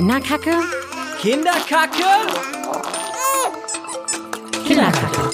[0.00, 0.52] Kinderkacke?
[1.20, 2.04] Kinderkacke?
[4.66, 5.30] Kinderkacke.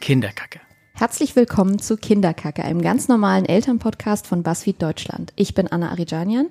[0.00, 0.60] Kinderkacke.
[0.94, 5.34] Herzlich willkommen zu Kinderkacke, einem ganz normalen Elternpodcast von BuzzFeed Deutschland.
[5.36, 6.46] Ich bin Anna Arijanian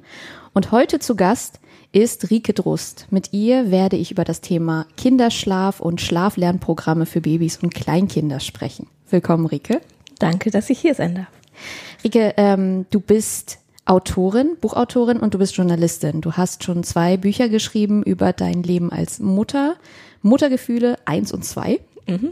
[0.53, 1.59] und heute zu Gast
[1.91, 3.07] ist Rike Drust.
[3.09, 8.85] Mit ihr werde ich über das Thema Kinderschlaf und Schlaflernprogramme für Babys und Kleinkinder sprechen.
[9.09, 9.81] Willkommen, Rike.
[10.19, 11.27] Danke, dass ich hier sein darf.
[12.03, 13.60] Rike, ähm, du bist
[13.91, 16.21] Autorin, Buchautorin und du bist Journalistin.
[16.21, 19.75] Du hast schon zwei Bücher geschrieben über dein Leben als Mutter,
[20.21, 21.81] Muttergefühle eins und zwei.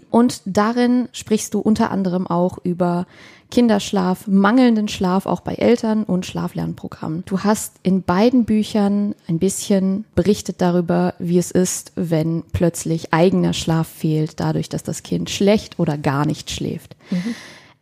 [0.09, 3.07] Und darin sprichst du unter anderem auch über
[3.51, 7.23] Kinderschlaf, mangelnden Schlaf auch bei Eltern und Schlaflernprogramm.
[7.25, 13.51] Du hast in beiden Büchern ein bisschen berichtet darüber, wie es ist, wenn plötzlich eigener
[13.51, 16.95] Schlaf fehlt, dadurch, dass das Kind schlecht oder gar nicht schläft.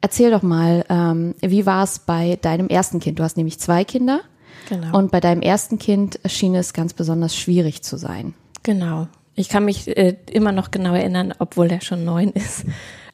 [0.08, 3.20] Erzähl doch mal, ähm, wie war es bei deinem ersten Kind?
[3.20, 4.22] Du hast nämlich zwei Kinder.
[4.70, 4.98] Genau.
[4.98, 8.34] Und bei deinem ersten Kind schien es ganz besonders schwierig zu sein.
[8.64, 9.10] Genau.
[9.36, 12.64] Ich kann mich äh, immer noch genau erinnern, obwohl der schon neun ist.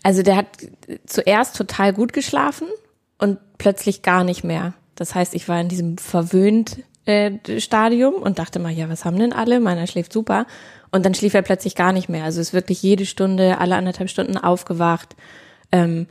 [0.04, 0.46] Also der hat
[1.08, 2.68] zuerst total gut geschlafen
[3.18, 4.76] und plötzlich gar nicht mehr.
[4.94, 9.18] Das heißt, ich war in diesem verwöhnt äh, Stadium und dachte mal, ja, was haben
[9.18, 9.60] denn alle?
[9.60, 10.46] Meiner schläft super.
[10.92, 12.24] Und dann schlief er plötzlich gar nicht mehr.
[12.24, 15.16] Also ist wirklich jede Stunde, alle anderthalb Stunden aufgewacht.
[15.72, 16.06] Ähm,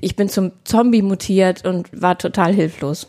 [0.00, 3.08] ich bin zum Zombie mutiert und war total hilflos.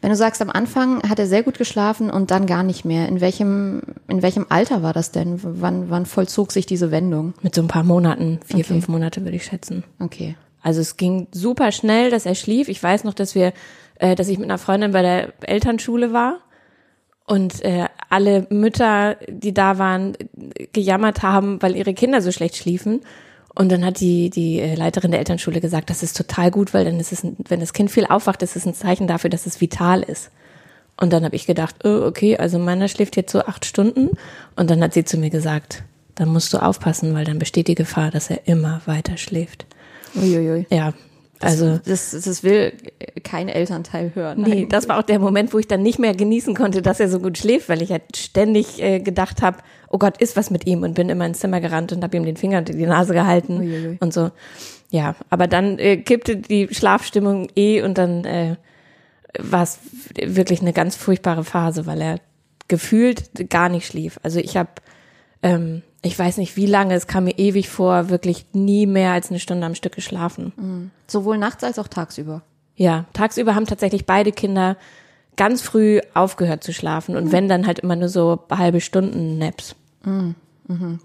[0.00, 3.08] Wenn du sagst, am Anfang hat er sehr gut geschlafen und dann gar nicht mehr,
[3.08, 5.40] in welchem, in welchem Alter war das denn?
[5.42, 7.34] Wann, wann vollzog sich diese Wendung?
[7.42, 8.64] Mit so ein paar Monaten, vier, Okay.
[8.64, 9.84] fünf Monate würde ich schätzen.
[9.98, 10.36] Okay.
[10.62, 12.68] Also es ging super schnell, dass er schlief.
[12.68, 13.52] Ich weiß noch, dass wir,
[13.96, 16.38] äh, dass ich mit einer Freundin bei der Elternschule war
[17.26, 20.16] und äh, alle Mütter, die da waren,
[20.72, 23.00] gejammert haben, weil ihre Kinder so schlecht schliefen.
[23.56, 26.84] Und dann hat die die äh, Leiterin der Elternschule gesagt, das ist total gut, weil
[26.84, 29.46] dann ist es, ein, wenn das Kind viel aufwacht, ist es ein Zeichen dafür, dass
[29.46, 30.30] es vital ist.
[31.00, 34.10] Und dann habe ich gedacht, oh, okay, also meiner schläft jetzt so acht Stunden.
[34.56, 35.82] Und dann hat sie zu mir gesagt,
[36.14, 39.66] dann musst du aufpassen, weil dann besteht die Gefahr, dass er immer weiter schläft.
[40.14, 40.66] Uiuiui.
[40.70, 40.92] Ja,
[41.40, 42.72] also Das, das will
[43.22, 44.40] kein Elternteil hören.
[44.40, 44.68] nee, eigentlich.
[44.68, 47.20] das war auch der Moment, wo ich dann nicht mehr genießen konnte, dass er so
[47.20, 50.82] gut schläft, weil ich halt ständig äh, gedacht habe, oh Gott, ist was mit ihm
[50.82, 53.58] und bin immer ins Zimmer gerannt und habe ihm den Finger unter die Nase gehalten
[53.58, 53.96] Uiuiui.
[54.00, 54.30] und so.
[54.90, 58.56] Ja, aber dann äh, kippte die Schlafstimmung eh und dann äh,
[59.38, 59.78] war es
[60.14, 62.20] wirklich eine ganz furchtbare Phase, weil er
[62.68, 64.18] gefühlt gar nicht schlief.
[64.22, 64.70] Also ich habe,
[65.42, 69.30] ähm, ich weiß nicht wie lange, es kam mir ewig vor, wirklich nie mehr als
[69.30, 70.90] eine Stunde am Stück geschlafen.
[71.06, 72.42] Sowohl nachts als auch tagsüber.
[72.76, 74.76] Ja, tagsüber haben tatsächlich beide Kinder
[75.36, 79.76] ganz früh aufgehört zu schlafen und wenn dann halt immer nur so halbe Stunden Naps.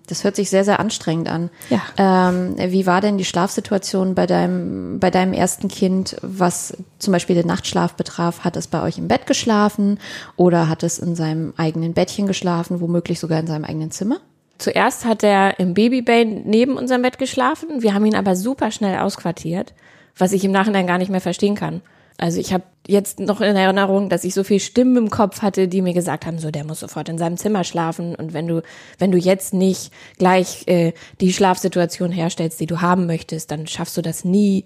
[0.07, 1.49] Das hört sich sehr, sehr anstrengend an.
[1.69, 1.81] Ja.
[1.97, 7.35] Ähm, wie war denn die Schlafsituation bei deinem, bei deinem ersten Kind, was zum Beispiel
[7.35, 8.39] den Nachtschlaf betraf?
[8.39, 9.99] Hat es bei euch im Bett geschlafen
[10.35, 14.19] oder hat es in seinem eigenen Bettchen geschlafen, womöglich sogar in seinem eigenen Zimmer?
[14.57, 18.99] Zuerst hat er im Babybay neben unserem Bett geschlafen, wir haben ihn aber super schnell
[18.99, 19.73] ausquartiert,
[20.17, 21.81] was ich im Nachhinein gar nicht mehr verstehen kann.
[22.21, 25.67] Also ich habe jetzt noch in Erinnerung, dass ich so viel Stimmen im Kopf hatte,
[25.67, 28.61] die mir gesagt haben, so der muss sofort in seinem Zimmer schlafen und wenn du
[28.99, 33.97] wenn du jetzt nicht gleich äh, die Schlafsituation herstellst, die du haben möchtest, dann schaffst
[33.97, 34.65] du das nie.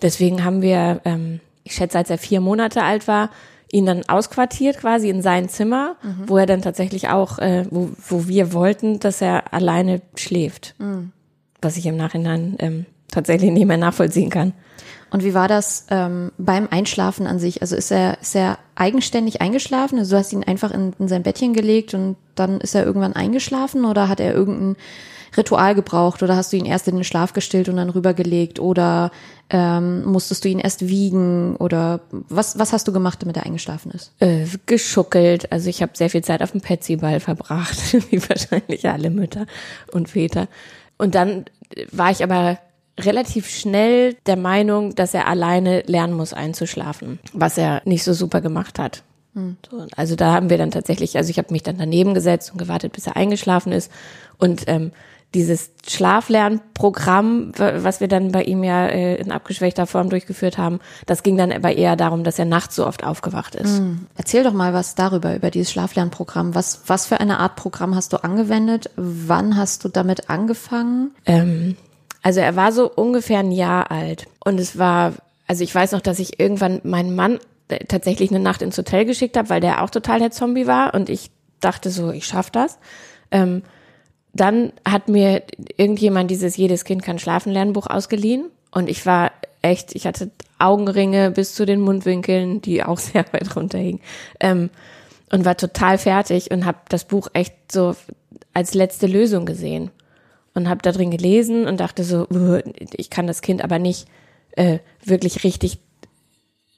[0.00, 3.30] Deswegen haben wir, ähm, ich schätze, als er vier Monate alt war,
[3.72, 5.96] ihn dann ausquartiert quasi in sein Zimmer,
[6.28, 10.76] wo er dann tatsächlich auch, äh, wo, wo wir wollten, dass er alleine schläft.
[11.60, 14.52] Was ich im Nachhinein ähm, tatsächlich nicht mehr nachvollziehen kann.
[15.12, 17.60] Und wie war das ähm, beim Einschlafen an sich?
[17.60, 19.98] Also ist er, ist er eigenständig eingeschlafen?
[19.98, 23.12] Also du hast ihn einfach in, in sein Bettchen gelegt und dann ist er irgendwann
[23.12, 24.76] eingeschlafen oder hat er irgendein
[25.36, 29.10] Ritual gebraucht oder hast du ihn erst in den Schlaf gestillt und dann rübergelegt oder
[29.50, 33.92] ähm, musstest du ihn erst wiegen oder was, was hast du gemacht, damit er eingeschlafen
[33.92, 34.12] ist?
[34.18, 35.52] Äh, geschuckelt.
[35.52, 37.76] Also ich habe sehr viel Zeit auf dem Petsyball verbracht,
[38.10, 39.46] wie wahrscheinlich alle Mütter
[39.92, 40.48] und Väter.
[40.96, 41.44] Und dann
[41.90, 42.58] war ich aber
[43.00, 48.40] relativ schnell der Meinung, dass er alleine lernen muss einzuschlafen, was er nicht so super
[48.40, 49.02] gemacht hat.
[49.70, 52.58] So, also da haben wir dann tatsächlich, also ich habe mich dann daneben gesetzt und
[52.58, 53.90] gewartet, bis er eingeschlafen ist.
[54.36, 54.92] Und ähm,
[55.32, 60.80] dieses Schlaflernprogramm, wa- was wir dann bei ihm ja äh, in abgeschwächter Form durchgeführt haben,
[61.06, 63.80] das ging dann aber eher darum, dass er nachts so oft aufgewacht ist.
[64.16, 66.54] Erzähl doch mal was darüber, über dieses Schlaflernprogramm.
[66.54, 68.90] Was, was für eine Art Programm hast du angewendet?
[68.96, 71.12] Wann hast du damit angefangen?
[71.24, 71.76] Ähm,
[72.22, 75.14] also er war so ungefähr ein Jahr alt und es war,
[75.46, 77.38] also ich weiß noch, dass ich irgendwann meinen Mann
[77.68, 80.94] äh, tatsächlich eine Nacht ins Hotel geschickt habe, weil der auch total der Zombie war
[80.94, 81.30] und ich
[81.60, 82.78] dachte so, ich schaff das.
[83.30, 83.62] Ähm,
[84.32, 85.42] dann hat mir
[85.76, 90.30] irgendjemand dieses Jedes Kind kann schlafen lernen Buch ausgeliehen und ich war echt, ich hatte
[90.58, 94.00] Augenringe bis zu den Mundwinkeln, die auch sehr weit runterhingen.
[94.40, 94.70] Ähm,
[95.30, 97.96] und war total fertig und habe das Buch echt so
[98.52, 99.90] als letzte Lösung gesehen
[100.54, 102.26] und habe da drin gelesen und dachte so,
[102.92, 104.06] ich kann das Kind aber nicht
[104.52, 105.78] äh, wirklich richtig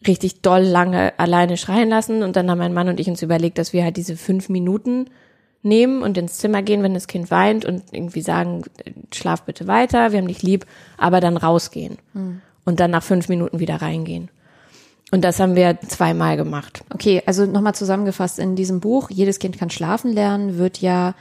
[0.07, 3.59] richtig doll lange alleine schreien lassen und dann haben mein Mann und ich uns überlegt,
[3.59, 5.07] dass wir halt diese fünf Minuten
[5.63, 8.65] nehmen und ins Zimmer gehen, wenn das Kind weint und irgendwie sagen,
[9.15, 10.67] schlaf bitte weiter, wir haben dich lieb,
[10.99, 12.43] aber dann rausgehen mhm.
[12.65, 14.29] und dann nach fünf Minuten wieder reingehen.
[15.11, 16.83] Und das haben wir zweimal gemacht.
[16.93, 21.15] Okay, also nochmal zusammengefasst in diesem Buch, jedes Kind kann schlafen lernen, wird ja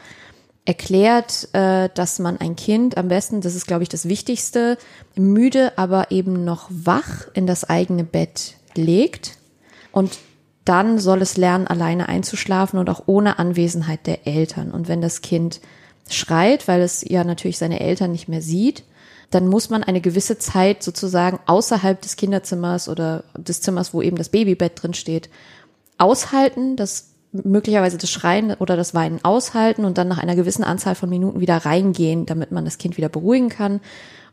[0.65, 4.77] erklärt, äh, dass man ein Kind am besten, das ist glaube ich das Wichtigste,
[5.15, 9.37] müde, aber eben noch wach in das eigene Bett legt
[9.91, 10.17] und
[10.65, 14.71] dann soll es lernen, alleine einzuschlafen und auch ohne Anwesenheit der Eltern.
[14.71, 15.59] Und wenn das Kind
[16.09, 18.83] schreit, weil es ja natürlich seine Eltern nicht mehr sieht,
[19.29, 24.15] dann muss man eine gewisse Zeit sozusagen außerhalb des Kinderzimmers oder des Zimmers, wo eben
[24.15, 25.29] das Babybett drin steht,
[25.97, 30.95] aushalten, das möglicherweise das Schreien oder das Weinen aushalten und dann nach einer gewissen Anzahl
[30.95, 33.81] von Minuten wieder reingehen, damit man das Kind wieder beruhigen kann.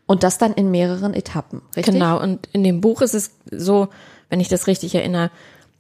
[0.06, 1.94] Und das dann in mehreren Etappen, richtig?
[1.94, 3.88] Genau, und in dem Buch ist es so,
[4.28, 5.30] wenn ich das richtig erinnere,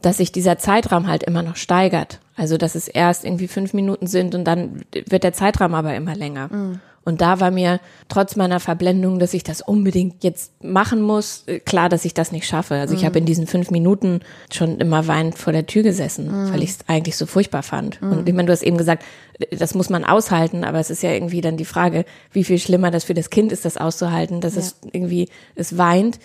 [0.02, 2.20] dass sich dieser Zeitraum halt immer noch steigert.
[2.36, 6.14] Also dass es erst irgendwie fünf Minuten sind und dann wird der Zeitraum aber immer
[6.14, 6.48] länger.
[6.50, 6.80] Mhm.
[7.10, 11.58] Und da war mir trotz meiner Verblendung, dass ich das unbedingt jetzt machen muss, äh,
[11.58, 12.76] klar, dass ich das nicht schaffe.
[12.76, 14.20] Also ich habe in diesen fünf Minuten
[14.52, 16.52] schon immer weinend vor der Tür gesessen, mhm.
[16.52, 18.00] weil ich es eigentlich so furchtbar fand.
[18.00, 18.12] Mhm.
[18.12, 19.02] Und ich meine, du hast eben gesagt,
[19.50, 22.92] das muss man aushalten, aber es ist ja irgendwie dann die Frage, wie viel schlimmer
[22.92, 24.60] das für das Kind ist, das auszuhalten, dass ja.
[24.60, 26.20] es irgendwie, es weint,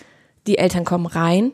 [0.46, 1.50] die Eltern kommen rein,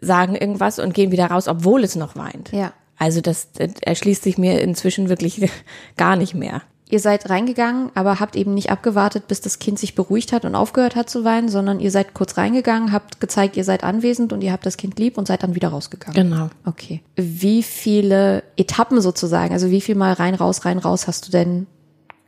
[0.00, 2.52] sagen irgendwas und gehen wieder raus, obwohl es noch weint.
[2.52, 2.72] Ja.
[2.96, 3.48] Also das
[3.80, 5.50] erschließt sich mir inzwischen wirklich
[5.96, 6.62] gar nicht mehr.
[6.90, 10.54] Ihr seid reingegangen, aber habt eben nicht abgewartet, bis das Kind sich beruhigt hat und
[10.54, 14.42] aufgehört hat zu weinen, sondern ihr seid kurz reingegangen, habt gezeigt, ihr seid anwesend und
[14.42, 16.14] ihr habt das Kind lieb und seid dann wieder rausgegangen.
[16.14, 16.50] Genau.
[16.66, 17.00] Okay.
[17.16, 21.66] Wie viele Etappen sozusagen, also wie viel mal rein, raus, rein, raus hast du denn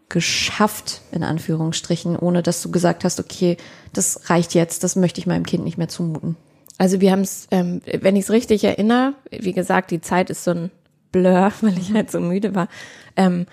[0.09, 3.59] geschafft, in Anführungsstrichen, ohne dass du gesagt hast, okay,
[3.93, 6.37] das reicht jetzt, das möchte ich meinem Kind nicht mehr zumuten?
[6.79, 10.45] Also wir haben es, ähm, wenn ich es richtig erinnere, wie gesagt, die Zeit ist
[10.45, 10.71] so ein
[11.13, 12.69] Blur, weil ich halt so müde war.
[13.17, 13.47] Ähm,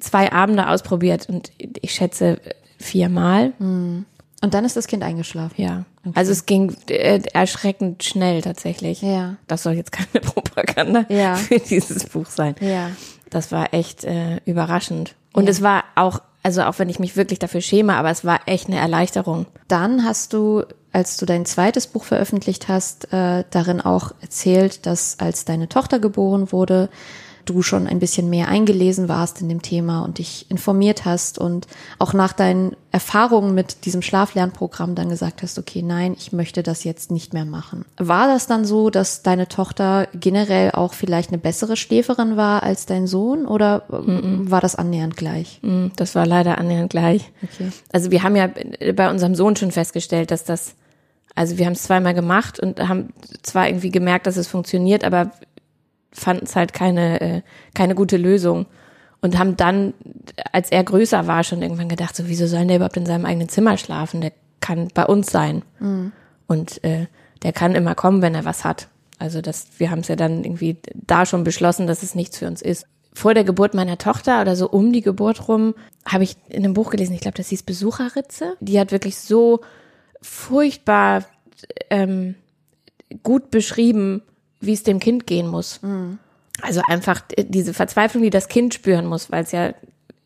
[0.00, 2.40] zwei Abende ausprobiert und ich schätze
[2.78, 3.52] viermal.
[3.58, 4.04] Hm.
[4.42, 5.54] Und dann ist das Kind eingeschlafen.
[5.60, 5.84] Ja.
[6.04, 6.12] Okay.
[6.14, 9.02] Also es ging äh, erschreckend schnell tatsächlich.
[9.02, 9.36] Ja.
[9.46, 11.36] Das soll jetzt keine Propaganda ja.
[11.36, 12.54] für dieses Buch sein.
[12.60, 12.90] Ja.
[13.30, 15.14] Das war echt äh, überraschend.
[15.32, 15.50] Und ja.
[15.50, 18.68] es war auch, also auch wenn ich mich wirklich dafür schäme, aber es war echt
[18.68, 19.46] eine Erleichterung.
[19.68, 25.18] Dann hast du, als du dein zweites Buch veröffentlicht hast, äh, darin auch erzählt, dass
[25.18, 26.88] als deine Tochter geboren wurde,
[27.46, 31.66] du schon ein bisschen mehr eingelesen warst in dem Thema und dich informiert hast und
[31.98, 36.84] auch nach deinen Erfahrungen mit diesem Schlaflernprogramm dann gesagt hast, okay, nein, ich möchte das
[36.84, 37.84] jetzt nicht mehr machen.
[37.96, 42.86] War das dann so, dass deine Tochter generell auch vielleicht eine bessere Schläferin war als
[42.86, 44.50] dein Sohn oder mm -mm.
[44.50, 45.60] war das annähernd gleich?
[45.62, 47.32] Mm, das war leider annähernd gleich.
[47.42, 47.70] Okay.
[47.92, 48.50] Also wir haben ja
[48.94, 50.74] bei unserem Sohn schon festgestellt, dass das
[51.36, 53.10] also wir haben es zweimal gemacht und haben
[53.42, 55.32] zwar irgendwie gemerkt, dass es funktioniert, aber
[56.16, 57.42] fanden es halt keine, äh,
[57.74, 58.66] keine gute Lösung.
[59.20, 59.94] Und haben dann,
[60.52, 63.48] als er größer war, schon irgendwann gedacht, so, wieso soll der überhaupt in seinem eigenen
[63.48, 64.20] Zimmer schlafen?
[64.20, 65.62] Der kann bei uns sein.
[65.78, 66.12] Mhm.
[66.46, 67.06] Und äh,
[67.42, 68.88] der kann immer kommen, wenn er was hat.
[69.18, 72.46] Also das, wir haben es ja dann irgendwie da schon beschlossen, dass es nichts für
[72.46, 72.86] uns ist.
[73.14, 75.74] Vor der Geburt meiner Tochter oder so um die Geburt rum
[76.06, 78.56] habe ich in einem Buch gelesen, ich glaube, das hieß Besucherritze.
[78.60, 79.60] Die hat wirklich so
[80.20, 81.24] furchtbar
[81.88, 82.34] ähm,
[83.22, 84.22] gut beschrieben,
[84.60, 85.80] wie es dem Kind gehen muss.
[85.82, 86.18] Mhm.
[86.62, 89.74] Also einfach diese Verzweiflung, die das Kind spüren muss, weil es ja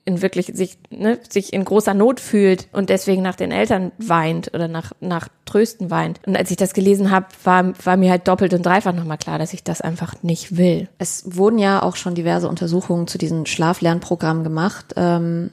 [0.04, 4.52] in wirklich sich, ne, sich in großer Not fühlt und deswegen nach den Eltern weint
[4.54, 6.20] oder nach, nach Trösten weint.
[6.26, 9.38] Und als ich das gelesen habe, war, war mir halt doppelt und dreifach nochmal klar,
[9.38, 10.88] dass ich das einfach nicht will.
[10.99, 14.94] Es wurden ja auch schon diverse Untersuchungen zu diesem Schlaflernprogramm gemacht.
[14.96, 15.50] Ähm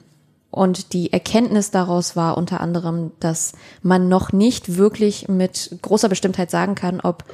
[0.50, 3.52] und die Erkenntnis daraus war unter anderem, dass
[3.84, 7.26] man noch nicht wirklich mit großer Bestimmtheit sagen kann, ob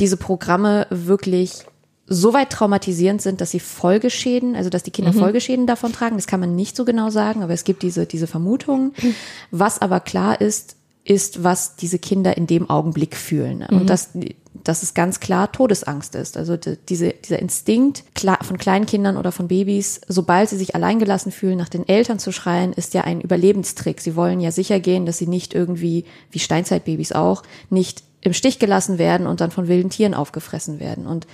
[0.00, 1.64] diese Programme wirklich
[2.06, 5.18] so weit traumatisierend sind, dass sie Folgeschäden, also dass die Kinder mhm.
[5.18, 6.16] Folgeschäden davon tragen.
[6.16, 8.92] Das kann man nicht so genau sagen, aber es gibt diese, diese Vermutungen.
[9.52, 13.64] Was aber klar ist, ist, was diese Kinder in dem Augenblick fühlen.
[13.70, 13.80] Mhm.
[13.80, 14.10] Und das,
[14.64, 16.36] dass es ganz klar Todesangst ist.
[16.36, 18.02] Also diese, dieser Instinkt
[18.42, 22.72] von Kleinkindern oder von Babys, sobald sie sich alleingelassen fühlen, nach den Eltern zu schreien,
[22.72, 24.00] ist ja ein Überlebenstrick.
[24.00, 28.58] Sie wollen ja sicher gehen, dass sie nicht irgendwie, wie Steinzeitbabys auch, nicht im Stich
[28.58, 31.06] gelassen werden und dann von wilden Tieren aufgefressen werden.
[31.06, 31.26] Und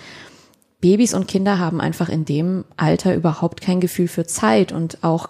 [0.81, 5.29] Babys und Kinder haben einfach in dem Alter überhaupt kein Gefühl für Zeit und auch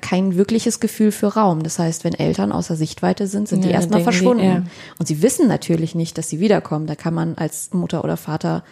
[0.00, 1.62] kein wirkliches Gefühl für Raum.
[1.62, 4.42] Das heißt, wenn Eltern außer Sichtweite sind, sind ja, die erstmal verschwunden.
[4.42, 4.62] Die, ja.
[4.98, 6.86] Und sie wissen natürlich nicht, dass sie wiederkommen.
[6.86, 8.64] Da kann man als Mutter oder Vater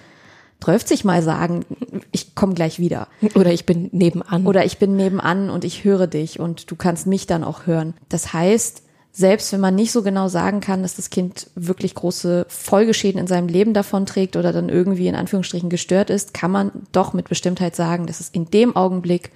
[0.84, 1.64] sich mal sagen,
[2.10, 3.08] ich komme gleich wieder.
[3.34, 4.46] Oder ich bin nebenan.
[4.46, 7.94] Oder ich bin nebenan und ich höre dich und du kannst mich dann auch hören.
[8.08, 8.82] Das heißt,
[9.16, 13.26] selbst wenn man nicht so genau sagen kann, dass das Kind wirklich große Folgeschäden in
[13.26, 17.74] seinem Leben davonträgt oder dann irgendwie in Anführungsstrichen gestört ist, kann man doch mit Bestimmtheit
[17.74, 19.30] sagen, dass es in dem Augenblick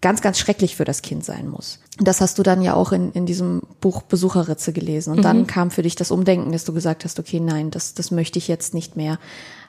[0.00, 1.78] ganz, ganz schrecklich für das Kind sein muss.
[1.98, 5.12] Das hast du dann ja auch in, in diesem Buch Besucherritze gelesen.
[5.12, 5.22] Und mhm.
[5.22, 8.40] dann kam für dich das Umdenken, dass du gesagt hast, okay, nein, das, das möchte
[8.40, 9.20] ich jetzt nicht mehr.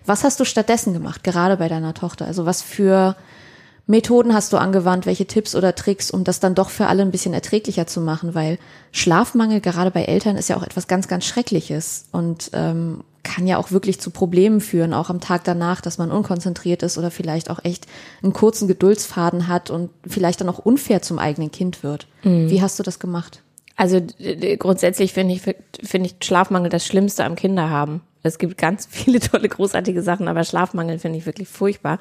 [0.07, 2.25] Was hast du stattdessen gemacht, gerade bei deiner Tochter?
[2.25, 3.15] Also was für
[3.89, 5.07] Methoden hast du angewandt?
[5.07, 8.35] Welche Tipps oder Tricks, um das dann doch für alle ein bisschen erträglicher zu machen?
[8.35, 8.59] Weil
[8.91, 13.57] Schlafmangel gerade bei Eltern ist ja auch etwas ganz, ganz Schreckliches und ähm, kann ja
[13.57, 17.49] auch wirklich zu Problemen führen, auch am Tag danach, dass man unkonzentriert ist oder vielleicht
[17.49, 17.87] auch echt
[18.21, 22.05] einen kurzen Geduldsfaden hat und vielleicht dann auch unfair zum eigenen Kind wird.
[22.23, 22.51] Mhm.
[22.51, 23.41] Wie hast du das gemacht?
[23.75, 24.01] Also
[24.59, 28.01] grundsätzlich finde ich, finde ich Schlafmangel das Schlimmste am Kinderhaben.
[28.23, 31.99] Es gibt ganz viele tolle, großartige Sachen, aber Schlafmangel finde ich wirklich furchtbar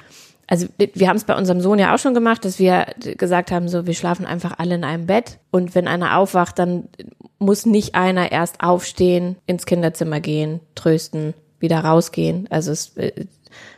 [0.49, 3.69] also wir haben es bei unserem Sohn ja auch schon gemacht, dass wir gesagt haben,
[3.69, 6.89] so wir schlafen einfach alle in einem Bett und wenn einer aufwacht, dann
[7.37, 12.47] muss nicht einer erst aufstehen, ins Kinderzimmer gehen, trösten, wieder rausgehen.
[12.49, 13.11] Also es äh,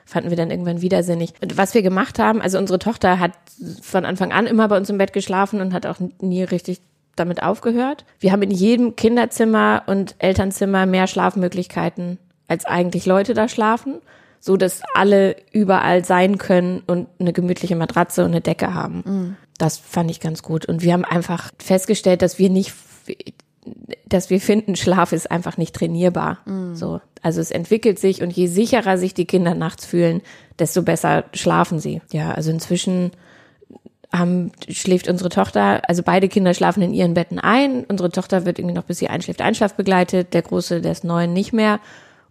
[0.06, 1.34] fanden wir dann irgendwann widersinnig.
[1.42, 3.34] Und was wir gemacht haben, also unsere Tochter hat
[3.82, 6.80] von Anfang an immer bei uns im Bett geschlafen und hat auch nie richtig
[7.18, 8.06] damit aufgehört.
[8.22, 12.18] Wir haben in jedem Kinderzimmer und Elternzimmer mehr Schlafmöglichkeiten,
[12.52, 14.02] als eigentlich Leute da schlafen
[14.42, 19.04] so dass alle überall sein können und eine gemütliche Matratze und eine Decke haben.
[19.06, 19.36] Mhm.
[19.58, 20.66] Das fand ich ganz gut.
[20.66, 22.74] Und wir haben einfach festgestellt, dass wir nicht,
[24.08, 26.40] dass wir finden, Schlaf ist einfach nicht trainierbar.
[26.46, 26.76] Mhm.
[26.76, 27.00] So.
[27.22, 30.22] Also es entwickelt sich und je sicherer sich die Kinder nachts fühlen,
[30.58, 32.02] desto besser schlafen sie.
[32.12, 33.12] Ja, also inzwischen
[34.12, 37.86] haben, schläft unsere Tochter, also beide Kinder schlafen in ihren Betten ein.
[37.86, 40.34] Unsere Tochter wird irgendwie noch bis sie einschläft, Einschlaf begleitet.
[40.34, 41.80] Der Große, der ist neun, nicht mehr.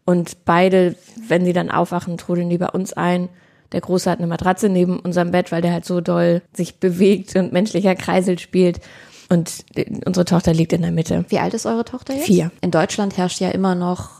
[0.05, 0.97] Und beide,
[1.29, 3.29] wenn sie dann aufwachen, trudeln die bei uns ein.
[3.73, 7.37] Der Große hat eine Matratze neben unserem Bett, weil der halt so doll sich bewegt
[7.37, 8.81] und menschlicher Kreisel spielt.
[9.29, 9.65] Und
[10.05, 11.25] unsere Tochter liegt in der Mitte.
[11.29, 12.27] Wie alt ist eure Tochter jetzt?
[12.27, 12.51] Vier.
[12.61, 14.20] In Deutschland herrscht ja immer noch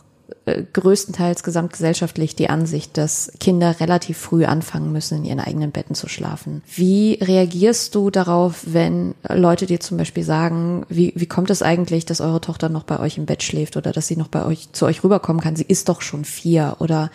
[0.73, 6.09] größtenteils gesamtgesellschaftlich die Ansicht, dass Kinder relativ früh anfangen müssen, in ihren eigenen Betten zu
[6.09, 6.61] schlafen.
[6.73, 12.05] Wie reagierst du darauf, wenn Leute dir zum Beispiel sagen, wie, wie kommt es eigentlich,
[12.05, 14.71] dass eure Tochter noch bei euch im Bett schläft oder dass sie noch bei euch
[14.71, 15.55] zu euch rüberkommen kann?
[15.55, 17.11] Sie ist doch schon vier oder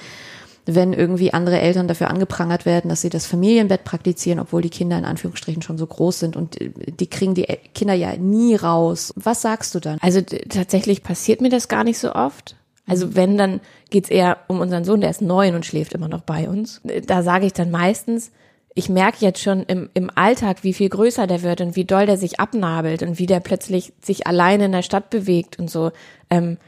[0.67, 4.99] wenn irgendwie andere Eltern dafür angeprangert werden, dass sie das Familienbett praktizieren, obwohl die Kinder
[4.99, 9.13] in Anführungsstrichen schon so groß sind und die kriegen die Kinder ja nie raus.
[9.17, 9.99] Was sagst du dann?
[10.01, 12.57] Also tatsächlich passiert mir das gar nicht so oft.
[12.87, 16.23] Also wenn, dann geht's eher um unseren Sohn, der ist neun und schläft immer noch
[16.23, 16.81] bei uns.
[17.07, 18.31] Da sage ich dann meistens,
[18.75, 22.07] ich merke jetzt schon im, im Alltag, wie viel größer der wird und wie doll
[22.07, 25.93] der sich abnabelt und wie der plötzlich sich alleine in der Stadt bewegt und so.
[26.29, 26.59] Ähm,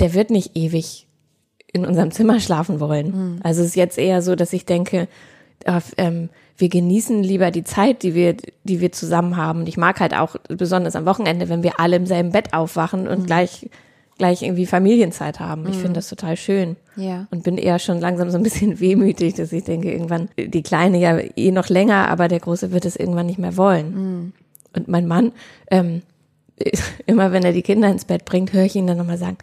[0.00, 1.06] der wird nicht ewig
[1.72, 3.06] in unserem Zimmer schlafen wollen.
[3.34, 3.40] Mhm.
[3.42, 5.06] Also es ist jetzt eher so, dass ich denke,
[5.64, 9.60] äh, ähm, wir genießen lieber die Zeit, die wir, die wir zusammen haben.
[9.60, 13.06] Und ich mag halt auch besonders am Wochenende, wenn wir alle im selben Bett aufwachen
[13.06, 13.26] und mhm.
[13.26, 13.68] gleich
[14.20, 15.66] gleich irgendwie Familienzeit haben.
[15.66, 15.80] Ich mhm.
[15.80, 16.76] finde das total schön.
[16.94, 17.26] Ja.
[17.30, 20.98] Und bin eher schon langsam so ein bisschen wehmütig, dass ich denke, irgendwann, die Kleine
[20.98, 23.94] ja eh noch länger, aber der Große wird es irgendwann nicht mehr wollen.
[23.94, 24.32] Mhm.
[24.76, 25.32] Und mein Mann,
[25.70, 26.02] ähm,
[27.06, 29.38] immer wenn er die Kinder ins Bett bringt, höre ich ihn dann nochmal sagen,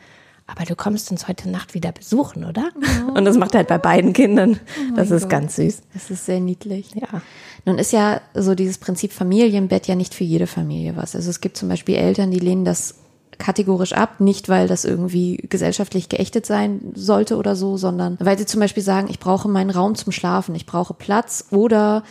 [0.45, 2.69] aber du kommst uns heute Nacht wieder besuchen, oder?
[3.07, 3.17] Oh.
[3.17, 4.59] Und das macht er halt bei beiden Kindern.
[4.79, 5.31] Oh das ist Gott.
[5.31, 5.81] ganz süß.
[5.93, 6.91] Das ist sehr niedlich.
[6.93, 7.21] Ja.
[7.65, 11.15] Nun ist ja so dieses Prinzip Familienbett ja nicht für jede Familie was.
[11.15, 12.93] Also es gibt zum Beispiel Eltern, die lehnen das
[13.37, 18.45] kategorisch ab, nicht weil das irgendwie gesellschaftlich geächtet sein sollte oder so, sondern weil sie
[18.45, 22.03] zum Beispiel sagen, ich brauche meinen Raum zum Schlafen, ich brauche Platz oder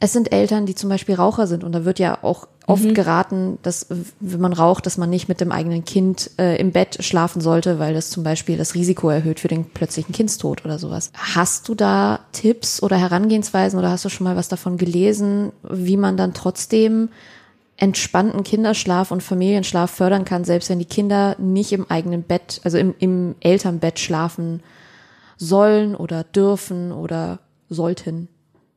[0.00, 2.94] es sind Eltern, die zum Beispiel Raucher sind und da wird ja auch oft mhm.
[2.94, 3.86] geraten, dass
[4.20, 7.78] wenn man raucht, dass man nicht mit dem eigenen Kind äh, im Bett schlafen sollte,
[7.78, 11.10] weil das zum Beispiel das Risiko erhöht für den plötzlichen Kindstod oder sowas.
[11.14, 15.96] Hast du da Tipps oder Herangehensweisen oder hast du schon mal was davon gelesen, wie
[15.96, 17.10] man dann trotzdem
[17.76, 22.78] entspannten Kinderschlaf und Familienschlaf fördern kann, selbst wenn die Kinder nicht im eigenen Bett, also
[22.78, 24.62] im, im Elternbett schlafen
[25.36, 28.28] sollen oder dürfen oder sollten.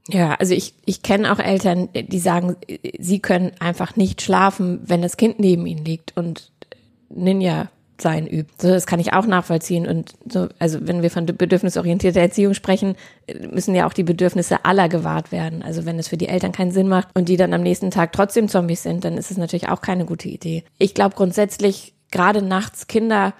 [0.10, 2.56] Ja, also ich, ich kenne auch Eltern, die sagen,
[2.98, 6.51] sie können einfach nicht schlafen, wenn das Kind neben ihnen liegt und
[7.10, 7.70] Ninja
[8.01, 8.54] sein übt.
[8.62, 9.88] So, das kann ich auch nachvollziehen.
[9.88, 12.96] Und so, also wenn wir von bedürfnisorientierter Erziehung sprechen,
[13.51, 15.63] müssen ja auch die Bedürfnisse aller gewahrt werden.
[15.63, 18.13] Also wenn es für die Eltern keinen Sinn macht und die dann am nächsten Tag
[18.13, 20.63] trotzdem Zombies sind, dann ist es natürlich auch keine gute Idee.
[20.77, 23.34] Ich glaube grundsätzlich, gerade nachts Kinder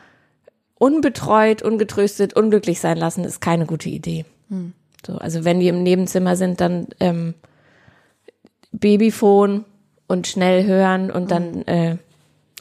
[0.76, 4.26] unbetreut, ungetröstet, unglücklich sein lassen, ist keine gute Idee.
[4.50, 4.74] Hm.
[5.06, 7.34] So, also wenn die im Nebenzimmer sind, dann ähm,
[8.72, 9.66] Babyphone
[10.08, 11.64] und schnell hören und dann hm.
[11.66, 11.98] äh,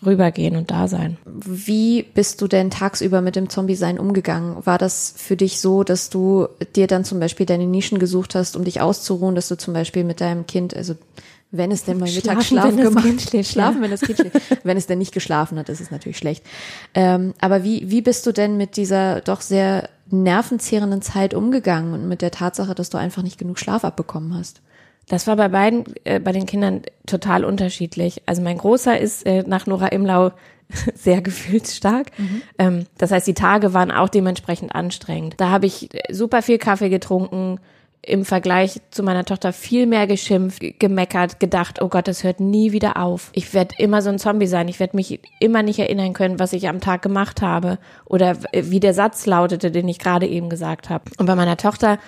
[0.05, 1.17] rübergehen und da sein.
[1.25, 4.65] Wie bist du denn tagsüber mit dem Zombie-Sein umgegangen?
[4.67, 8.57] War das für dich so, dass du dir dann zum Beispiel deine Nischen gesucht hast,
[8.57, 10.97] um dich auszuruhen, dass du zum Beispiel mit deinem Kind, also
[11.50, 13.83] wenn es denn mal Mittagsschlaf wenn gemacht schläft, schlafen, ja.
[13.83, 14.37] wenn das Kind schläft.
[14.65, 16.45] wenn es denn nicht geschlafen hat, ist es natürlich schlecht.
[16.93, 22.09] Ähm, aber wie, wie bist du denn mit dieser doch sehr nervenzehrenden Zeit umgegangen und
[22.09, 24.61] mit der Tatsache, dass du einfach nicht genug Schlaf abbekommen hast?
[25.09, 28.23] Das war bei beiden, äh, bei den Kindern total unterschiedlich.
[28.27, 30.33] Also mein Großer ist äh, nach Nora Imlau
[30.95, 32.09] sehr gefühlsstark.
[32.59, 35.35] Ähm, das heißt, die Tage waren auch dementsprechend anstrengend.
[35.39, 37.61] Da habe ich äh, super viel Kaffee getrunken,
[38.07, 42.39] im Vergleich zu meiner Tochter viel mehr geschimpft, ge- gemeckert, gedacht, oh Gott, das hört
[42.41, 43.31] nie wieder auf.
[43.33, 44.69] Ich werde immer so ein Zombie sein.
[44.69, 48.47] Ich werde mich immer nicht erinnern können, was ich am Tag gemacht habe oder w-
[48.71, 51.05] wie der Satz lautete, den ich gerade eben gesagt habe.
[51.19, 51.99] Und bei meiner Tochter,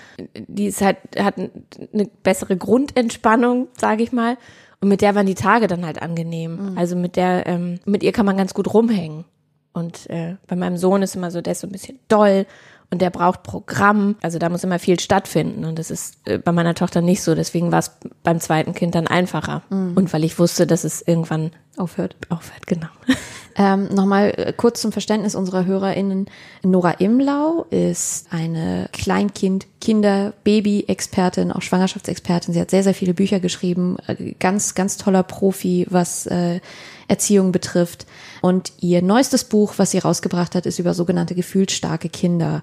[0.46, 4.36] die ist halt, hat eine bessere Grundentspannung, sage ich mal.
[4.80, 6.74] Und mit der waren die Tage dann halt angenehm.
[6.76, 9.24] Also mit der, ähm, mit ihr kann man ganz gut rumhängen.
[9.72, 12.46] Und äh, bei meinem Sohn ist immer so, der ist so ein bisschen doll
[12.90, 14.16] und der braucht Programm.
[14.22, 15.64] Also da muss immer viel stattfinden.
[15.64, 17.34] Und das ist äh, bei meiner Tochter nicht so.
[17.34, 17.90] Deswegen war es
[18.22, 19.62] beim zweiten Kind dann einfacher.
[19.94, 22.16] Und weil ich wusste, dass es irgendwann Aufhört.
[22.28, 22.88] aufhört, genau.
[23.60, 26.26] Ähm, Nochmal äh, kurz zum Verständnis unserer HörerInnen.
[26.62, 32.54] Nora Imlau ist eine Kleinkind-, Kinder-, Baby-Expertin, auch Schwangerschaftsexpertin.
[32.54, 33.96] Sie hat sehr, sehr viele Bücher geschrieben.
[34.06, 36.60] Äh, Ganz, ganz toller Profi, was äh,
[37.08, 38.06] Erziehung betrifft.
[38.40, 42.62] Und ihr neuestes Buch, was sie rausgebracht hat, ist über sogenannte gefühlsstarke Kinder.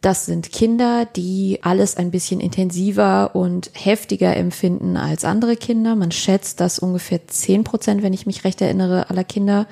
[0.00, 5.96] Das sind Kinder, die alles ein bisschen intensiver und heftiger empfinden als andere Kinder.
[5.96, 9.66] Man schätzt, dass ungefähr 10 Prozent, wenn ich mich recht erinnere, aller Kinder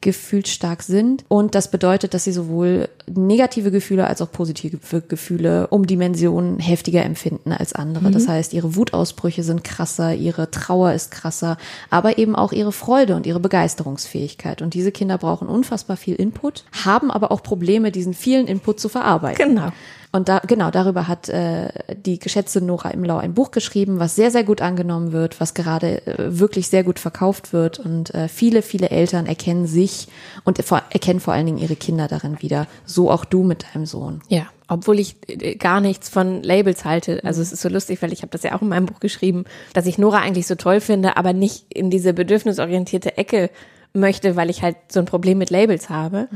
[0.00, 1.24] gefühlsstark sind.
[1.28, 7.04] Und das bedeutet, dass sie sowohl negative Gefühle als auch positive Gefühle um Dimensionen heftiger
[7.04, 8.10] empfinden als andere.
[8.10, 11.56] Das heißt, ihre Wutausbrüche sind krasser, ihre Trauer ist krasser,
[11.90, 14.62] aber eben auch ihre Freude und ihre Begeisterungsfähigkeit.
[14.62, 18.88] Und diese Kinder brauchen unfassbar viel Input, haben aber auch Probleme, diesen vielen Input zu
[18.88, 19.48] verarbeiten.
[19.54, 19.72] Genau.
[20.16, 24.30] Und da, genau, darüber hat äh, die geschätzte Nora Imlau ein Buch geschrieben, was sehr,
[24.30, 27.78] sehr gut angenommen wird, was gerade äh, wirklich sehr gut verkauft wird.
[27.78, 30.08] Und äh, viele, viele Eltern erkennen sich
[30.44, 32.66] und erkennen vor allen Dingen ihre Kinder darin wieder.
[32.86, 34.22] So auch du mit deinem Sohn.
[34.28, 37.22] Ja, obwohl ich äh, gar nichts von Labels halte.
[37.22, 39.44] Also es ist so lustig, weil ich habe das ja auch in meinem Buch geschrieben,
[39.74, 43.50] dass ich Nora eigentlich so toll finde, aber nicht in diese bedürfnisorientierte Ecke
[43.92, 46.28] möchte, weil ich halt so ein Problem mit Labels habe.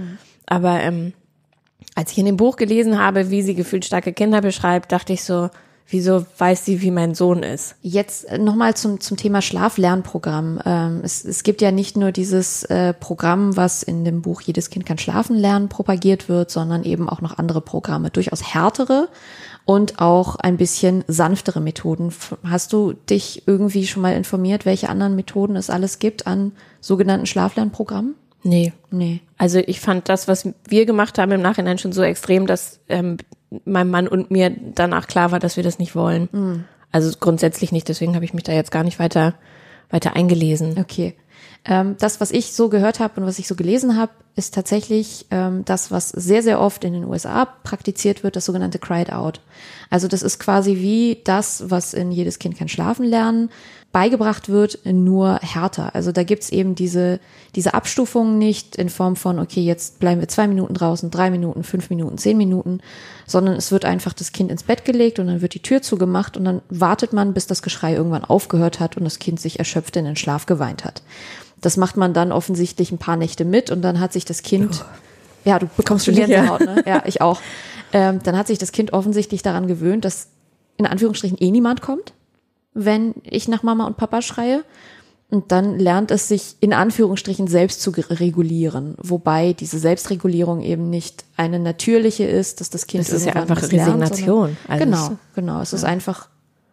[0.45, 1.15] Aber ähm,
[2.01, 5.51] als ich in dem Buch gelesen habe, wie sie gefühlsstarke Kinder beschreibt, dachte ich so,
[5.87, 7.75] wieso weiß sie, wie mein Sohn ist?
[7.83, 10.61] Jetzt äh, nochmal zum, zum Thema Schlaflernprogramm.
[10.65, 14.71] Ähm, es, es gibt ja nicht nur dieses äh, Programm, was in dem Buch Jedes
[14.71, 19.11] Kind kann schlafen lernen propagiert wird, sondern eben auch noch andere Programme, durchaus härtere
[19.67, 22.15] und auch ein bisschen sanftere Methoden.
[22.49, 27.27] Hast du dich irgendwie schon mal informiert, welche anderen Methoden es alles gibt an sogenannten
[27.27, 28.15] Schlaflernprogrammen?
[28.43, 28.73] Nee.
[28.91, 29.21] Nee.
[29.37, 33.19] Also ich fand das, was wir gemacht haben im Nachhinein schon so extrem, dass ähm,
[33.65, 36.29] meinem Mann und mir danach klar war, dass wir das nicht wollen.
[36.93, 39.35] Also grundsätzlich nicht, deswegen habe ich mich da jetzt gar nicht weiter,
[39.91, 40.77] weiter eingelesen.
[40.79, 41.15] Okay.
[41.65, 45.27] Ähm, das, was ich so gehört habe und was ich so gelesen habe, ist tatsächlich
[45.31, 49.41] ähm, das, was sehr, sehr oft in den USA praktiziert wird, das sogenannte Cried Out.
[49.91, 53.51] Also das ist quasi wie das, was in jedes Kind kann schlafen lernen,
[53.93, 55.95] beigebracht wird, nur härter.
[55.95, 57.19] Also da gibt's eben diese,
[57.57, 61.65] diese Abstufungen nicht in Form von, okay, jetzt bleiben wir zwei Minuten draußen, drei Minuten,
[61.65, 62.81] fünf Minuten, zehn Minuten,
[63.27, 66.37] sondern es wird einfach das Kind ins Bett gelegt und dann wird die Tür zugemacht
[66.37, 69.97] und dann wartet man, bis das Geschrei irgendwann aufgehört hat und das Kind sich erschöpft
[69.97, 71.03] in den Schlaf geweint hat.
[71.61, 74.85] Das macht man dann offensichtlich ein paar Nächte mit und dann hat sich das Kind,
[75.45, 76.27] ja, du bekommst schon Ja.
[76.27, 76.85] Gänsehaut, ne?
[76.87, 77.41] Ja, ich auch.
[77.93, 80.29] Ähm, dann hat sich das Kind offensichtlich daran gewöhnt, dass
[80.77, 82.15] in Anführungsstrichen eh niemand kommt,
[82.75, 84.65] wenn ich nach Mama und Papa schreie.
[85.33, 91.25] Und dann lernt es sich in Anführungsstrichen selbst zu regulieren, wobei diese Selbstregulierung eben nicht
[91.37, 94.27] eine natürliche ist, dass das Kind Das ist ja einfach lernt, Resignation.
[94.27, 95.61] sondern- Also genau, es- genau.
[95.61, 96.29] Es ist einfach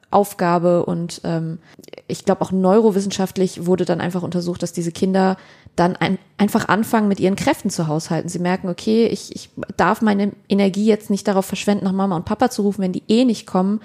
[0.10, 1.60] Aufgabe und ähm,
[2.08, 5.38] ich glaube auch neurowissenschaftlich wurde dann einfach untersucht, dass diese Kinder
[5.76, 8.30] dann ein, einfach anfangen, mit ihren Kräften zu haushalten.
[8.30, 12.26] Sie merken, okay, ich, ich darf meine Energie jetzt nicht darauf verschwenden, nach Mama und
[12.26, 13.82] Papa zu rufen, wenn die eh nicht kommen.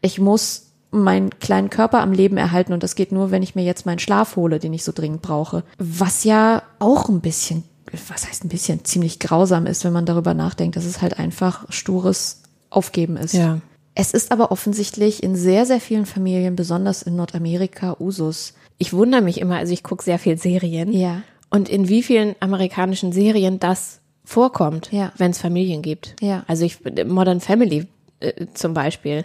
[0.00, 0.70] Ich muss
[1.02, 3.98] meinen kleinen Körper am Leben erhalten und das geht nur, wenn ich mir jetzt meinen
[3.98, 5.64] Schlaf hole, den ich so dringend brauche.
[5.78, 7.64] Was ja auch ein bisschen,
[8.08, 11.66] was heißt ein bisschen, ziemlich grausam ist, wenn man darüber nachdenkt, dass es halt einfach
[11.70, 13.34] stures Aufgeben ist.
[13.34, 13.60] Ja.
[13.94, 18.54] Es ist aber offensichtlich in sehr, sehr vielen Familien, besonders in Nordamerika, Usus.
[18.78, 20.92] Ich wundere mich immer, also ich gucke sehr viel Serien.
[20.92, 21.22] Ja.
[21.50, 25.12] Und in wie vielen amerikanischen Serien das vorkommt, Ja.
[25.16, 26.16] wenn es Familien gibt.
[26.20, 26.42] Ja.
[26.48, 27.86] Also ich Modern Family
[28.18, 29.22] äh, zum Beispiel.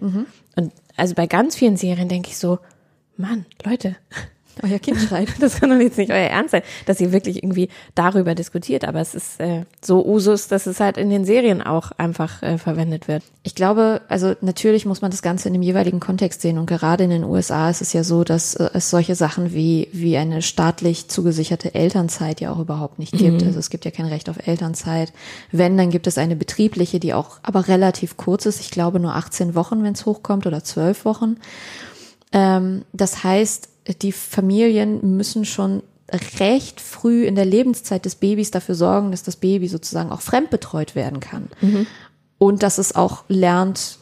[0.55, 2.59] Und also bei ganz vielen Serien denke ich so,
[3.17, 3.95] Mann, Leute,
[4.63, 5.29] Euer Kind schreit.
[5.39, 8.85] Das kann doch jetzt nicht euer Ernst sein, dass ihr wirklich irgendwie darüber diskutiert.
[8.85, 12.57] Aber es ist äh, so Usus, dass es halt in den Serien auch einfach äh,
[12.57, 13.23] verwendet wird.
[13.43, 16.57] Ich glaube, also natürlich muss man das Ganze in dem jeweiligen Kontext sehen.
[16.57, 19.89] Und gerade in den USA ist es ja so, dass äh, es solche Sachen wie,
[19.91, 23.43] wie eine staatlich zugesicherte Elternzeit ja auch überhaupt nicht gibt.
[23.43, 25.13] Also es gibt ja kein Recht auf Elternzeit.
[25.51, 28.59] Wenn, dann gibt es eine betriebliche, die auch aber relativ kurz ist.
[28.59, 31.37] Ich glaube nur 18 Wochen, wenn es hochkommt, oder 12 Wochen.
[32.31, 35.83] Ähm, das heißt, die Familien müssen schon
[36.39, 40.95] recht früh in der Lebenszeit des Babys dafür sorgen, dass das Baby sozusagen auch fremdbetreut
[40.95, 41.49] werden kann.
[42.37, 43.97] Und dass es auch lernt,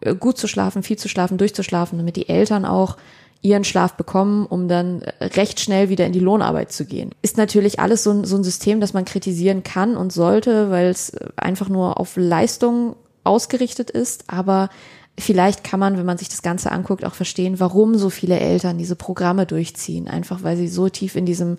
[0.00, 2.96] äh, gut zu schlafen, viel zu schlafen, durchzuschlafen, damit die Eltern auch
[3.40, 7.10] ihren Schlaf bekommen, um dann recht schnell wieder in die Lohnarbeit zu gehen.
[7.22, 10.86] Ist natürlich alles so ein, so ein System, das man kritisieren kann und sollte, weil
[10.86, 14.68] es einfach nur auf Leistung ausgerichtet ist, aber
[15.18, 18.78] vielleicht kann man, wenn man sich das Ganze anguckt, auch verstehen, warum so viele Eltern
[18.78, 20.08] diese Programme durchziehen.
[20.08, 21.58] Einfach weil sie so tief in diesem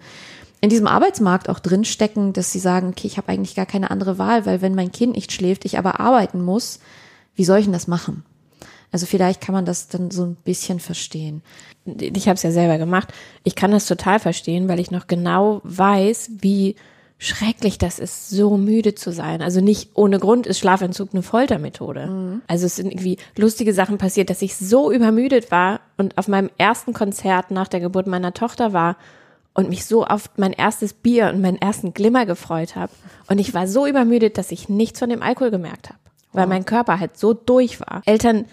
[0.61, 4.17] in diesem Arbeitsmarkt auch drinstecken, dass sie sagen, okay, ich habe eigentlich gar keine andere
[4.17, 6.79] Wahl, weil wenn mein Kind nicht schläft, ich aber arbeiten muss,
[7.35, 8.23] wie soll ich denn das machen?
[8.89, 11.41] Also vielleicht kann man das dann so ein bisschen verstehen.
[11.83, 13.11] Ich habe es ja selber gemacht.
[13.43, 16.77] Ich kann das total verstehen, weil ich noch genau weiß, wie
[17.23, 19.41] schrecklich das ist, so müde zu sein.
[19.41, 22.41] Also nicht ohne Grund ist Schlafentzug eine Foltermethode.
[22.47, 26.49] Also es sind irgendwie lustige Sachen passiert, dass ich so übermüdet war und auf meinem
[26.57, 28.97] ersten Konzert nach der Geburt meiner Tochter war
[29.53, 32.91] und mich so auf mein erstes Bier und meinen ersten Glimmer gefreut habe.
[33.27, 35.99] Und ich war so übermüdet, dass ich nichts von dem Alkohol gemerkt habe,
[36.33, 38.01] weil mein Körper halt so durch war.
[38.05, 38.45] Eltern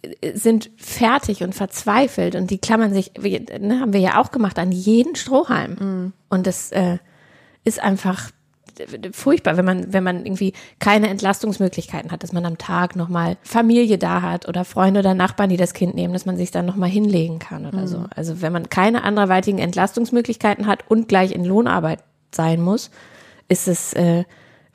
[0.00, 4.58] äh, sind fertig und verzweifelt und die klammern sich, ne, haben wir ja auch gemacht,
[4.58, 6.12] an jeden Strohhalm.
[6.30, 6.98] Und das äh,
[7.64, 8.30] ist einfach
[9.12, 13.98] furchtbar, wenn man, wenn man irgendwie keine Entlastungsmöglichkeiten hat, dass man am Tag nochmal Familie
[13.98, 16.88] da hat oder Freunde oder Nachbarn, die das Kind nehmen, dass man sich dann nochmal
[16.88, 18.06] hinlegen kann oder so.
[18.14, 22.00] Also wenn man keine anderweitigen Entlastungsmöglichkeiten hat und gleich in Lohnarbeit
[22.32, 22.90] sein muss,
[23.48, 24.24] ist es äh,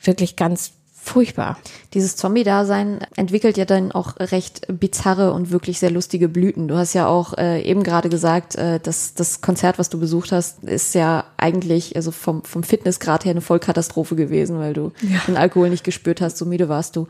[0.01, 1.57] wirklich ganz furchtbar.
[1.93, 6.67] Dieses Zombie-Dasein entwickelt ja dann auch recht bizarre und wirklich sehr lustige Blüten.
[6.67, 10.31] Du hast ja auch äh, eben gerade gesagt, äh, dass das Konzert, was du besucht
[10.31, 14.91] hast, ist ja eigentlich also vom, vom Fitnessgrad her eine Vollkatastrophe gewesen, weil du
[15.27, 17.07] den Alkohol nicht gespürt hast, so müde warst du.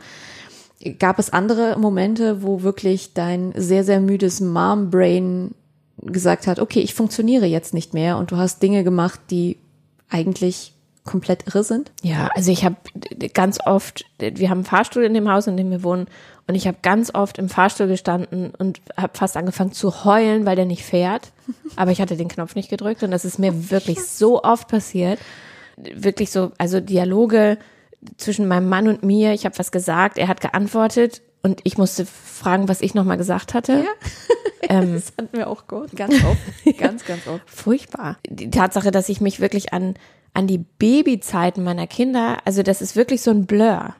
[0.98, 5.54] Gab es andere Momente, wo wirklich dein sehr, sehr müdes Mom-Brain
[5.98, 9.58] gesagt hat, okay, ich funktioniere jetzt nicht mehr und du hast Dinge gemacht, die
[10.08, 10.72] eigentlich
[11.04, 11.92] komplett irre sind?
[12.02, 12.76] Ja, also ich habe
[13.32, 16.06] ganz oft, wir haben einen Fahrstuhl in dem Haus, in dem wir wohnen,
[16.46, 20.56] und ich habe ganz oft im Fahrstuhl gestanden und habe fast angefangen zu heulen, weil
[20.56, 21.30] der nicht fährt.
[21.76, 25.20] Aber ich hatte den Knopf nicht gedrückt und das ist mir wirklich so oft passiert.
[25.76, 27.56] Wirklich so, also Dialoge
[28.16, 29.32] zwischen meinem Mann und mir.
[29.32, 33.54] Ich habe was gesagt, er hat geantwortet und ich musste fragen, was ich nochmal gesagt
[33.54, 33.84] hatte.
[34.68, 35.64] Ähm, das hatten wir auch
[35.96, 36.38] ganz oft.
[36.78, 37.42] Ganz, ganz oft.
[37.46, 38.18] furchtbar.
[38.28, 39.94] Die Tatsache, dass ich mich wirklich an,
[40.32, 43.94] an die Babyzeiten meiner Kinder, also das ist wirklich so ein Blur.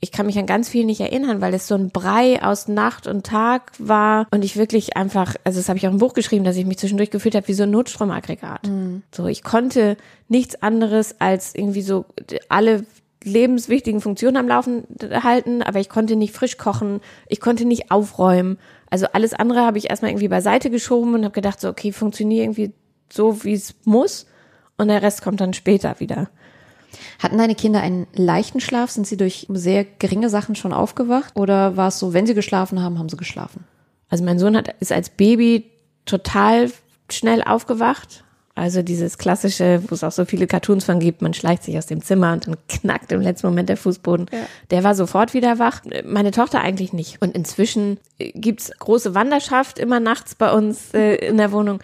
[0.00, 3.06] Ich kann mich an ganz viel nicht erinnern, weil es so ein Brei aus Nacht
[3.08, 6.44] und Tag war und ich wirklich einfach, also das habe ich auch im Buch geschrieben,
[6.44, 8.70] dass ich mich zwischendurch gefühlt habe wie so ein Notstromaggregat.
[9.12, 9.96] So, ich konnte
[10.28, 12.04] nichts anderes als irgendwie so
[12.48, 12.84] alle
[13.24, 14.84] lebenswichtigen Funktionen am Laufen
[15.24, 18.58] halten, aber ich konnte nicht frisch kochen, ich konnte nicht aufräumen.
[18.90, 22.44] Also alles andere habe ich erstmal irgendwie beiseite geschoben und habe gedacht, so, okay, funktioniert
[22.44, 22.72] irgendwie
[23.12, 24.26] so, wie es muss.
[24.78, 26.28] Und der Rest kommt dann später wieder.
[27.18, 28.90] Hatten deine Kinder einen leichten Schlaf?
[28.90, 31.36] Sind sie durch sehr geringe Sachen schon aufgewacht?
[31.36, 33.64] Oder war es so, wenn sie geschlafen haben, haben sie geschlafen?
[34.08, 35.70] Also mein Sohn hat, ist als Baby
[36.06, 36.70] total
[37.10, 38.24] schnell aufgewacht.
[38.54, 41.86] Also dieses klassische, wo es auch so viele Cartoons von gibt, man schleicht sich aus
[41.86, 44.26] dem Zimmer und dann knackt im letzten Moment der Fußboden.
[44.70, 45.82] Der war sofort wieder wach.
[46.04, 47.22] Meine Tochter eigentlich nicht.
[47.22, 51.80] Und inzwischen gibt's große Wanderschaft immer nachts bei uns äh, in der Wohnung.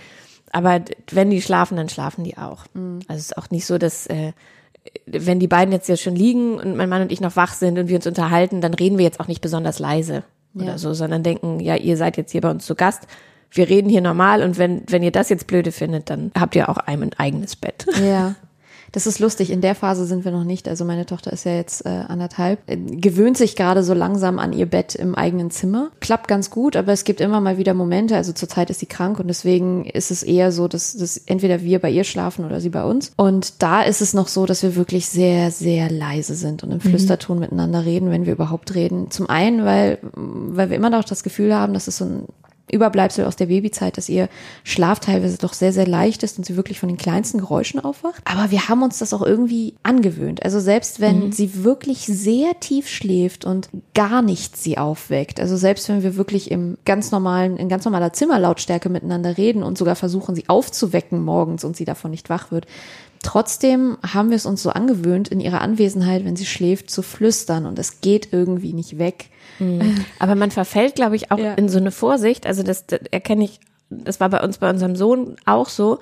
[0.55, 2.65] Aber wenn die schlafen, dann schlafen die auch.
[3.09, 4.33] Also es ist auch nicht so, dass äh,
[5.07, 7.79] wenn die beiden jetzt ja schon liegen und mein Mann und ich noch wach sind
[7.79, 10.23] und wir uns unterhalten, dann reden wir jetzt auch nicht besonders leise
[10.55, 10.79] oder Ja.
[10.79, 13.09] so, sondern denken, ja, ihr seid jetzt hier bei uns zu Gast.
[13.51, 16.69] Wir reden hier normal und wenn, wenn ihr das jetzt blöde findet, dann habt ihr
[16.69, 17.87] auch ein eigenes Bett.
[18.03, 18.35] Ja.
[18.95, 19.51] Das ist lustig.
[19.51, 20.69] In der Phase sind wir noch nicht.
[20.69, 22.61] Also meine Tochter ist ja jetzt äh, anderthalb.
[22.69, 25.91] Äh, Gewöhnt sich gerade so langsam an ihr Bett im eigenen Zimmer.
[25.99, 28.15] Klappt ganz gut, aber es gibt immer mal wieder Momente.
[28.15, 31.81] Also zurzeit ist sie krank und deswegen ist es eher so, dass, dass entweder wir
[31.81, 33.11] bei ihr schlafen oder sie bei uns.
[33.17, 36.81] Und da ist es noch so, dass wir wirklich sehr, sehr leise sind und im
[36.81, 39.11] Flüsterton miteinander reden, wenn wir überhaupt reden.
[39.11, 42.29] Zum einen, weil, weil wir immer noch das Gefühl haben, dass es so ein
[42.73, 44.29] Überbleibsel aus der Babyzeit, dass ihr
[44.65, 48.23] Schlaf teilweise doch sehr, sehr leicht ist und sie wirklich von den kleinsten Geräuschen aufwacht.
[48.25, 50.43] Aber wir haben uns das auch irgendwie angewöhnt.
[50.43, 55.89] Also selbst wenn sie wirklich sehr tief schläft und gar nichts sie aufweckt, also selbst
[55.89, 60.35] wenn wir wirklich im ganz normalen, in ganz normaler Zimmerlautstärke miteinander reden und sogar versuchen,
[60.35, 62.67] sie aufzuwecken morgens und sie davon nicht wach wird,
[63.25, 67.65] Trotzdem haben wir es uns so angewöhnt, in ihrer Anwesenheit, wenn sie schläft, zu flüstern
[67.65, 69.31] und es geht irgendwie nicht weg.
[70.19, 71.55] Aber man verfällt, glaube ich, auch Ja.
[71.55, 72.47] in so eine Vorsicht.
[72.47, 75.99] Also das, das erkenne ich, das war bei uns, bei unserem Sohn auch so.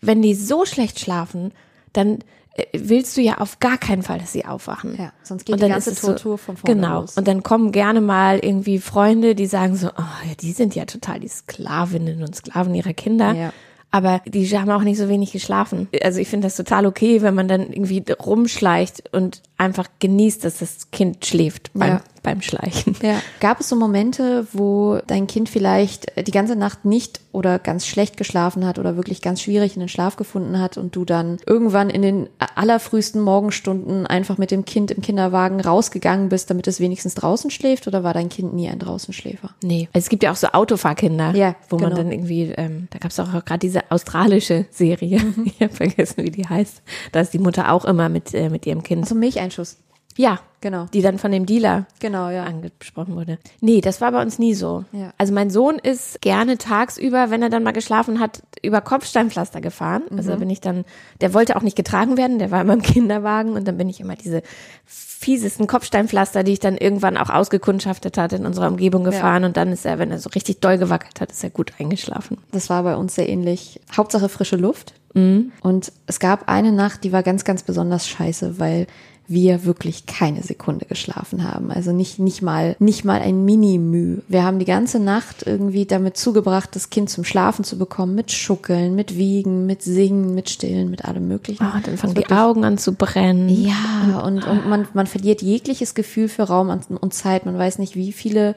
[0.00, 1.52] Wenn die so schlecht schlafen,
[1.92, 2.18] dann
[2.54, 4.96] äh, willst du ja auf gar keinen Fall, dass sie aufwachen.
[4.96, 7.00] Ja, sonst geht Und die dann ganze es so- Tortur von vorne Genau.
[7.00, 7.16] los.
[7.16, 10.84] Und dann kommen gerne mal irgendwie Freunde, die sagen so, oh ja, die sind ja
[10.84, 13.32] total die Sklavinnen und Sklaven ihrer Kinder.
[13.34, 13.52] Ja.
[13.90, 15.88] Aber die haben auch nicht so wenig geschlafen.
[16.02, 20.58] Also ich finde das total okay, wenn man dann irgendwie rumschleicht und einfach genießt, dass
[20.58, 22.00] das Kind schläft beim, Ja.
[22.28, 22.94] Beim Schleichen.
[23.02, 23.20] Ja.
[23.40, 28.16] Gab es so Momente, wo dein Kind vielleicht die ganze Nacht nicht oder ganz schlecht
[28.18, 31.88] geschlafen hat oder wirklich ganz schwierig in den Schlaf gefunden hat und du dann irgendwann
[31.88, 37.14] in den allerfrühesten Morgenstunden einfach mit dem Kind im Kinderwagen rausgegangen bist, damit es wenigstens
[37.14, 39.50] draußen schläft oder war dein Kind nie ein Draußenschläfer?
[39.62, 39.88] Nee.
[39.94, 42.02] Es gibt ja auch so Autofahrkinder, Ja, wo man genau.
[42.02, 45.44] dann irgendwie, ähm, da gab es auch gerade diese australische Serie, Mhm.
[45.46, 46.82] ich habe vergessen, wie die heißt.
[47.12, 49.02] Da ist die Mutter auch immer mit, äh, mit ihrem Kind.
[49.04, 49.78] Also Milcheinschuss.
[50.18, 50.86] Ja, Genau.
[50.92, 52.42] die dann von dem Dealer Genau, ja.
[52.42, 53.38] angesprochen wurde.
[53.60, 54.84] Nee, das war bei uns nie so.
[54.90, 55.12] Ja.
[55.16, 60.02] Also mein Sohn ist gerne tagsüber, wenn er dann mal geschlafen hat, über Kopfsteinpflaster gefahren.
[60.16, 60.38] Also Mhm.
[60.40, 60.84] bin ich dann,
[61.20, 64.00] der wollte auch nicht getragen werden, der war immer im Kinderwagen und dann bin ich
[64.00, 64.42] immer diese
[64.84, 69.70] fiesesten Kopfsteinpflaster, die ich dann irgendwann auch ausgekundschaftet hatte, in unserer Umgebung gefahren und dann
[69.70, 72.38] ist er, wenn er so richtig doll gewackelt hat, ist er gut eingeschlafen.
[72.52, 73.80] Das war bei uns sehr ähnlich.
[73.96, 74.94] Hauptsache frische Luft.
[75.14, 78.86] Und es gab eine Nacht, die war ganz, ganz besonders scheiße, weil
[79.28, 81.70] wir wirklich keine Sekunde geschlafen haben.
[81.70, 84.22] Also nicht, nicht mal, nicht mal ein Mini-Müh.
[84.26, 88.32] Wir haben die ganze Nacht irgendwie damit zugebracht, das Kind zum Schlafen zu bekommen, mit
[88.32, 91.62] Schuckeln, mit Wiegen, mit Singen, mit Stillen, mit allem Möglichen.
[91.62, 93.50] Oh, dann fangen die Augen an zu brennen.
[93.50, 97.44] ja, und, und man, man verliert jegliches Gefühl für Raum und Zeit.
[97.44, 98.54] Man weiß nicht, wie viele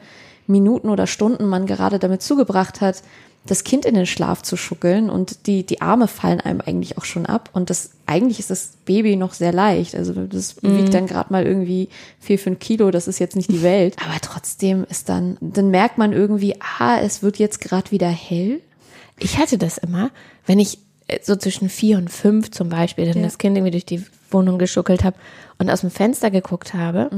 [0.52, 3.02] Minuten oder Stunden man gerade damit zugebracht hat,
[3.46, 7.06] das Kind in den Schlaf zu schuckeln und die, die Arme fallen einem eigentlich auch
[7.06, 7.50] schon ab.
[7.54, 9.96] Und das, eigentlich ist das Baby noch sehr leicht.
[9.96, 12.92] Also das wiegt dann gerade mal irgendwie vier, fünf Kilo.
[12.92, 13.96] Das ist jetzt nicht die Welt.
[14.06, 18.62] Aber trotzdem ist dann, dann merkt man irgendwie, ah, es wird jetzt gerade wieder hell.
[19.18, 20.12] Ich hatte das immer,
[20.46, 23.24] wenn ich äh, so zwischen vier und fünf zum Beispiel dann Ja.
[23.24, 25.18] das Kind irgendwie durch die Wohnung geschuckelt habe
[25.58, 27.10] und aus dem Fenster geguckt habe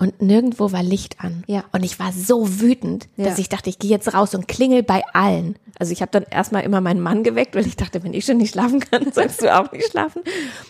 [0.00, 1.44] und nirgendwo war Licht an.
[1.46, 1.62] Ja.
[1.72, 3.38] Und ich war so wütend, dass Ja.
[3.38, 5.56] ich dachte, ich gehe jetzt raus und klingel bei allen.
[5.78, 8.38] Also ich habe dann erstmal immer meinen Mann geweckt, weil ich dachte, wenn ich schon
[8.38, 10.22] nicht schlafen kann, sollst du auch nicht schlafen.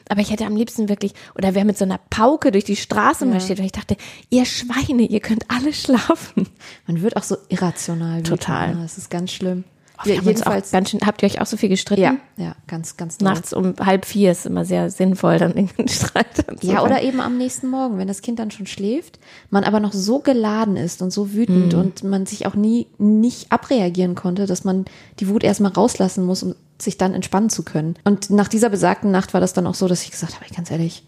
[0.09, 3.25] Aber ich hätte am liebsten wirklich, oder wer mit so einer Pauke durch die Straße
[3.25, 3.97] marschiert, weil ich dachte,
[4.31, 6.49] ihr Schweine, ihr könnt alle schlafen.
[6.89, 8.19] Man wird auch so irrational.
[8.19, 8.75] wütend, Total.
[8.75, 8.83] ne?
[8.83, 9.63] Das ist ganz schlimm.
[10.05, 12.03] Wir haben auch jedenfalls, ganz schön, habt ihr euch auch so viel gestritten?
[12.03, 13.29] ja, ja, ganz, ganz doll.
[13.29, 16.81] Nachts um halb vier ist immer sehr sinnvoll, dann irgendeinen Streit Ja, anzufangen.
[16.83, 19.19] oder eben am nächsten Morgen, wenn das Kind dann schon schläft,
[19.51, 23.53] man aber noch so geladen ist und so wütend und man sich auch nie nicht
[23.53, 24.85] abreagieren konnte, dass man
[25.19, 27.95] die Wut erstmal rauslassen muss, um sich dann entspannen zu können.
[28.05, 30.71] Und nach dieser besagten Nacht war das dann auch so, dass ich gesagt habe, ganz
[30.71, 31.03] ehrlich,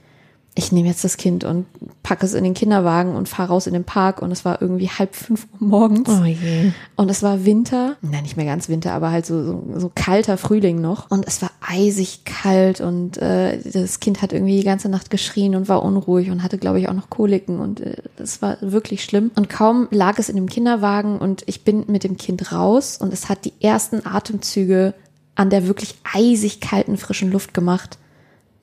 [0.55, 1.65] ich nehme jetzt das Kind und
[2.03, 4.91] packe es in den Kinderwagen und fahre raus in den Park und es war irgendwie
[4.91, 6.11] halb fünf Uhr morgens.
[6.11, 6.73] Oh je.
[6.95, 10.37] Und es war Winter, nein, nicht mehr ganz Winter, aber halt so, so, so kalter
[10.37, 11.11] Frühling noch.
[11.11, 15.55] Und es war eisig kalt und äh, das Kind hat irgendwie die ganze Nacht geschrien
[15.55, 19.05] und war unruhig und hatte, glaube ich, auch noch Koliken und äh, das war wirklich
[19.05, 19.31] schlimm.
[19.35, 23.15] Und kaum lag es in dem Kinderwagen und ich bin mit dem Kind raus und
[23.15, 24.93] es hat die ersten Atemzüge
[25.35, 27.97] an der wirklich eisig kalten, frischen Luft gemacht,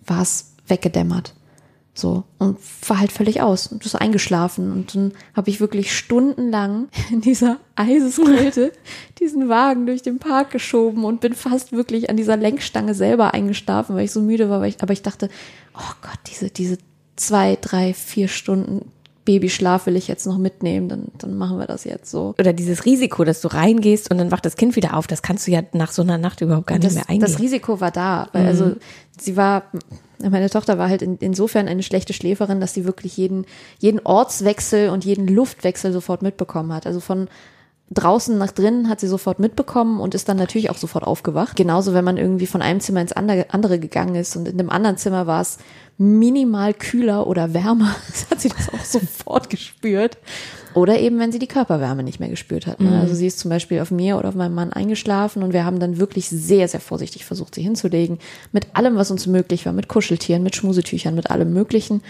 [0.05, 1.33] war es weggedämmert.
[1.99, 2.57] So, und
[2.87, 4.71] war halt völlig aus und ist eingeschlafen.
[4.71, 8.71] Und dann habe ich wirklich stundenlang in dieser Eiseskälte
[9.19, 13.95] diesen Wagen durch den Park geschoben und bin fast wirklich an dieser Lenkstange selber eingeschlafen,
[13.95, 14.61] weil ich so müde war.
[14.61, 15.29] Weil ich, aber ich dachte,
[15.75, 16.77] oh Gott, diese, diese
[17.17, 18.91] zwei, drei, vier Stunden
[19.25, 22.33] Babyschlaf will ich jetzt noch mitnehmen, dann, dann machen wir das jetzt so.
[22.39, 25.45] Oder dieses Risiko, dass du reingehst und dann wacht das Kind wieder auf, das kannst
[25.45, 27.29] du ja nach so einer Nacht überhaupt gar das, nicht mehr eingehen.
[27.29, 28.75] das Risiko war da, weil also
[29.19, 29.65] sie war,
[30.21, 33.45] meine Tochter war halt in, insofern eine schlechte Schläferin, dass sie wirklich jeden,
[33.79, 36.85] jeden Ortswechsel und jeden Luftwechsel sofort mitbekommen hat.
[36.85, 37.29] Also von
[37.91, 41.55] draußen nach drinnen hat sie sofort mitbekommen und ist dann natürlich auch sofort aufgewacht.
[41.55, 44.97] Genauso, wenn man irgendwie von einem Zimmer ins andere, gegangen ist und in dem anderen
[44.97, 45.57] Zimmer war es
[45.99, 50.17] minimal kühler oder wärmer ist, hat sie das auch sofort gespürt.
[50.75, 52.79] Oder eben, wenn sie die Körperwärme nicht mehr gespürt hat.
[52.79, 52.99] Ne?
[53.01, 55.79] Also sie ist zum Beispiel auf mir oder auf meinem Mann eingeschlafen und wir haben
[55.79, 58.19] dann wirklich sehr, sehr vorsichtig versucht, sie hinzulegen.
[58.51, 62.01] Mit allem, was uns möglich war, mit Kuscheltieren, mit Schmusetüchern, mit allem Möglichen.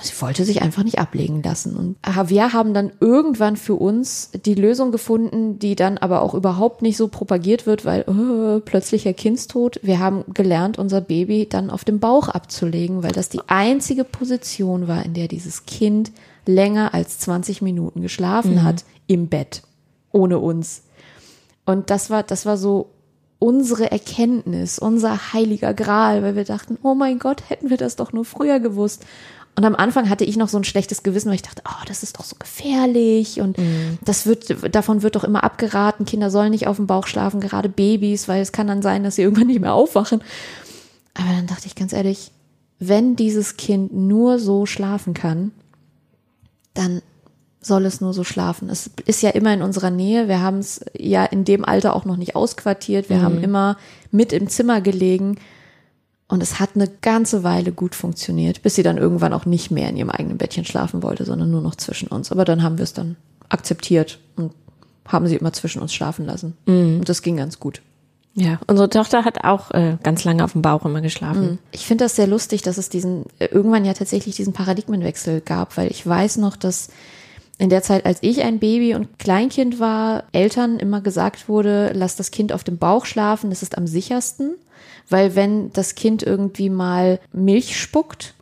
[0.00, 1.76] Sie wollte sich einfach nicht ablegen lassen.
[1.76, 6.80] Und wir haben dann irgendwann für uns die Lösung gefunden, die dann aber auch überhaupt
[6.82, 9.78] nicht so propagiert wird, weil oh, plötzlicher Kindstod.
[9.82, 14.88] Wir haben gelernt, unser Baby dann auf dem Bauch abzulegen, weil das die einzige Position
[14.88, 16.12] war, in der dieses Kind
[16.46, 18.62] länger als 20 Minuten geschlafen mhm.
[18.62, 19.62] hat im Bett
[20.12, 20.82] ohne uns.
[21.64, 22.90] Und das war, das war so
[23.38, 28.12] unsere Erkenntnis, unser heiliger Gral, weil wir dachten, oh mein Gott, hätten wir das doch
[28.12, 29.04] nur früher gewusst.
[29.56, 32.02] Und am Anfang hatte ich noch so ein schlechtes Gewissen, weil ich dachte, oh, das
[32.02, 33.98] ist doch so gefährlich und mhm.
[34.04, 36.04] das wird, davon wird doch immer abgeraten.
[36.04, 39.16] Kinder sollen nicht auf dem Bauch schlafen, gerade Babys, weil es kann dann sein, dass
[39.16, 40.20] sie irgendwann nicht mehr aufwachen.
[41.14, 42.30] Aber dann dachte ich ganz ehrlich,
[42.78, 45.52] wenn dieses Kind nur so schlafen kann,
[46.74, 47.02] dann
[47.60, 48.68] soll es nur so schlafen.
[48.68, 50.28] Es ist ja immer in unserer Nähe.
[50.28, 53.10] Wir haben es ja in dem Alter auch noch nicht ausquartiert.
[53.10, 53.22] Wir mhm.
[53.22, 53.76] haben immer
[54.10, 55.36] mit im Zimmer gelegen.
[56.28, 59.88] Und es hat eine ganze Weile gut funktioniert, bis sie dann irgendwann auch nicht mehr
[59.88, 62.32] in ihrem eigenen Bettchen schlafen wollte, sondern nur noch zwischen uns.
[62.32, 63.16] Aber dann haben wir es dann
[63.48, 64.52] akzeptiert und
[65.06, 66.56] haben sie immer zwischen uns schlafen lassen.
[66.66, 66.98] Mhm.
[66.98, 67.80] Und das ging ganz gut.
[68.38, 71.52] Ja, unsere Tochter hat auch äh, ganz lange auf dem Bauch immer geschlafen.
[71.52, 71.58] Mhm.
[71.72, 75.78] Ich finde das sehr lustig, dass es diesen äh, irgendwann ja tatsächlich diesen Paradigmenwechsel gab,
[75.78, 76.88] weil ich weiß noch, dass
[77.58, 82.16] in der Zeit, als ich ein Baby und Kleinkind war, Eltern immer gesagt wurde, lass
[82.16, 84.54] das Kind auf dem Bauch schlafen, das ist am sichersten.
[85.08, 88.34] Weil wenn das Kind irgendwie mal Milch spuckt,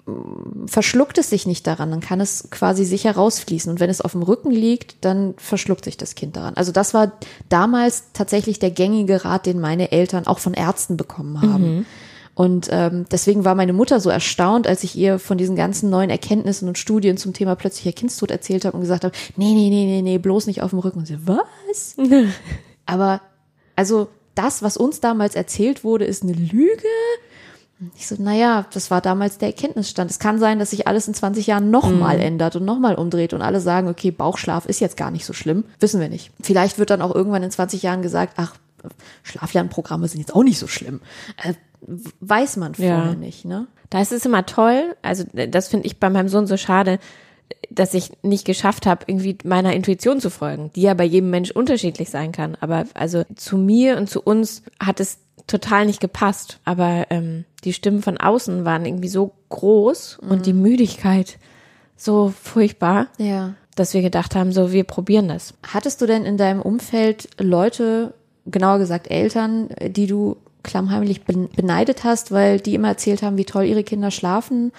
[0.66, 3.70] verschluckt es sich nicht daran, dann kann es quasi sicher rausfließen.
[3.70, 6.54] Und wenn es auf dem Rücken liegt, dann verschluckt sich das Kind daran.
[6.54, 7.12] Also das war
[7.50, 11.76] damals tatsächlich der gängige Rat, den meine Eltern auch von Ärzten bekommen haben.
[11.76, 11.86] Mhm.
[12.34, 16.10] Und ähm, deswegen war meine Mutter so erstaunt, als ich ihr von diesen ganzen neuen
[16.10, 19.84] Erkenntnissen und Studien zum Thema plötzlicher Kindstod erzählt habe und gesagt habe, nee, nee, nee,
[19.84, 21.00] nee, nee, bloß nicht auf dem Rücken.
[21.00, 21.96] Und sie, was?
[22.86, 23.20] Aber
[23.76, 26.82] also das, was uns damals erzählt wurde, ist eine Lüge.
[27.96, 30.10] Ich so, naja, das war damals der Erkenntnisstand.
[30.10, 32.22] Es kann sein, dass sich alles in 20 Jahren nochmal mhm.
[32.22, 35.64] ändert und nochmal umdreht und alle sagen, okay, Bauchschlaf ist jetzt gar nicht so schlimm.
[35.80, 36.32] Wissen wir nicht.
[36.40, 38.54] Vielleicht wird dann auch irgendwann in 20 Jahren gesagt, ach,
[39.22, 41.00] Schlaflernprogramme sind jetzt auch nicht so schlimm.
[41.42, 41.54] Äh,
[42.20, 43.14] weiß man vorher ja.
[43.14, 43.66] nicht, ne?
[43.90, 44.96] Da ist es immer toll.
[45.02, 46.98] Also, das finde ich bei meinem Sohn so schade
[47.70, 51.50] dass ich nicht geschafft habe, irgendwie meiner Intuition zu folgen, die ja bei jedem Mensch
[51.50, 52.56] unterschiedlich sein kann.
[52.60, 56.60] Aber also zu mir und zu uns hat es total nicht gepasst.
[56.64, 60.30] Aber ähm, die Stimmen von außen waren irgendwie so groß mhm.
[60.30, 61.38] und die Müdigkeit
[61.96, 63.54] so furchtbar, ja.
[63.76, 65.54] dass wir gedacht haben, so wir probieren das.
[65.66, 68.14] Hattest du denn in deinem Umfeld Leute,
[68.46, 73.64] genauer gesagt Eltern, die du klammheimlich beneidet hast, weil die immer erzählt haben, wie toll
[73.64, 74.72] ihre Kinder schlafen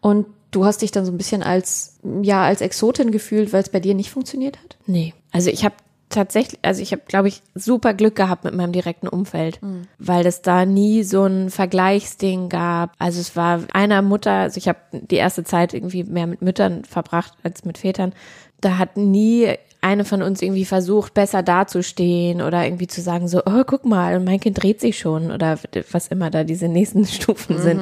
[0.00, 3.68] und du hast dich dann so ein bisschen als, ja, als Exotin gefühlt, weil es
[3.68, 4.76] bei dir nicht funktioniert hat?
[4.86, 5.14] Nee.
[5.32, 5.76] Also ich habe
[6.08, 9.82] tatsächlich, also ich habe, glaube ich, super Glück gehabt mit meinem direkten Umfeld, mhm.
[9.98, 12.92] weil es da nie so ein Vergleichsding gab.
[12.98, 16.84] Also es war einer Mutter, also ich habe die erste Zeit irgendwie mehr mit Müttern
[16.84, 18.12] verbracht als mit Vätern.
[18.60, 23.42] Da hat nie eine von uns irgendwie versucht, besser dazustehen oder irgendwie zu sagen, so,
[23.44, 25.58] oh, guck mal, mein Kind dreht sich schon oder
[25.90, 27.62] was immer da diese nächsten Stufen mhm.
[27.62, 27.80] sind.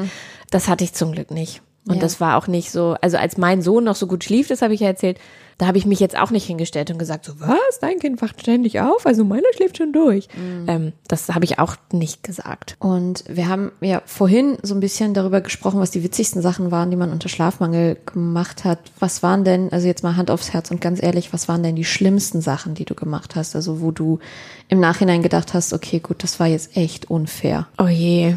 [0.51, 1.63] Das hatte ich zum Glück nicht.
[1.87, 2.01] Und ja.
[2.01, 4.75] das war auch nicht so, also als mein Sohn noch so gut schlief, das habe
[4.75, 5.19] ich ja erzählt,
[5.59, 8.41] da habe ich mich jetzt auch nicht hingestellt und gesagt, so, was, dein Kind wacht
[8.41, 10.29] ständig auf, also meiner schläft schon durch.
[10.37, 10.69] Mhm.
[10.69, 12.77] Ähm, das habe ich auch nicht gesagt.
[12.79, 16.91] Und wir haben ja vorhin so ein bisschen darüber gesprochen, was die witzigsten Sachen waren,
[16.91, 18.79] die man unter Schlafmangel gemacht hat.
[19.01, 21.75] Was waren denn, also jetzt mal Hand aufs Herz und ganz ehrlich, was waren denn
[21.75, 23.57] die schlimmsten Sachen, die du gemacht hast?
[23.57, 24.21] Also wo du
[24.69, 27.67] im Nachhinein gedacht hast, okay, gut, das war jetzt echt unfair.
[27.79, 28.37] Oh je.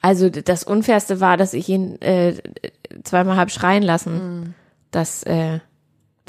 [0.00, 2.34] Also das Unfairste war, dass ich ihn äh,
[3.02, 4.12] zweimal hab schreien lassen.
[4.12, 4.54] Mhm.
[4.92, 5.58] Das, äh,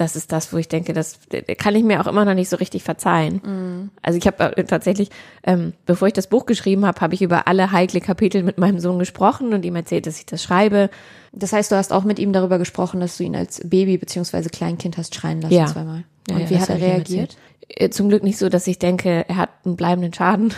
[0.04, 1.18] das ist das, wo ich denke, das
[1.58, 3.42] kann ich mir auch immer noch nicht so richtig verzeihen.
[3.44, 3.92] Mhm.
[4.02, 5.10] Also ich habe äh, tatsächlich,
[5.44, 8.80] ähm, bevor ich das Buch geschrieben habe, habe ich über alle heikle Kapitel mit meinem
[8.80, 10.90] Sohn gesprochen und ihm erzählt, dass ich das schreibe.
[11.32, 14.50] Das heißt, du hast auch mit ihm darüber gesprochen, dass du ihn als Baby beziehungsweise
[14.50, 15.68] Kleinkind hast schreien lassen ja.
[15.68, 16.04] zweimal.
[16.30, 17.38] Und ja, wie hat er reagiert?
[17.70, 20.54] Äh, zum Glück nicht so, dass ich denke, er hat einen bleibenden Schaden.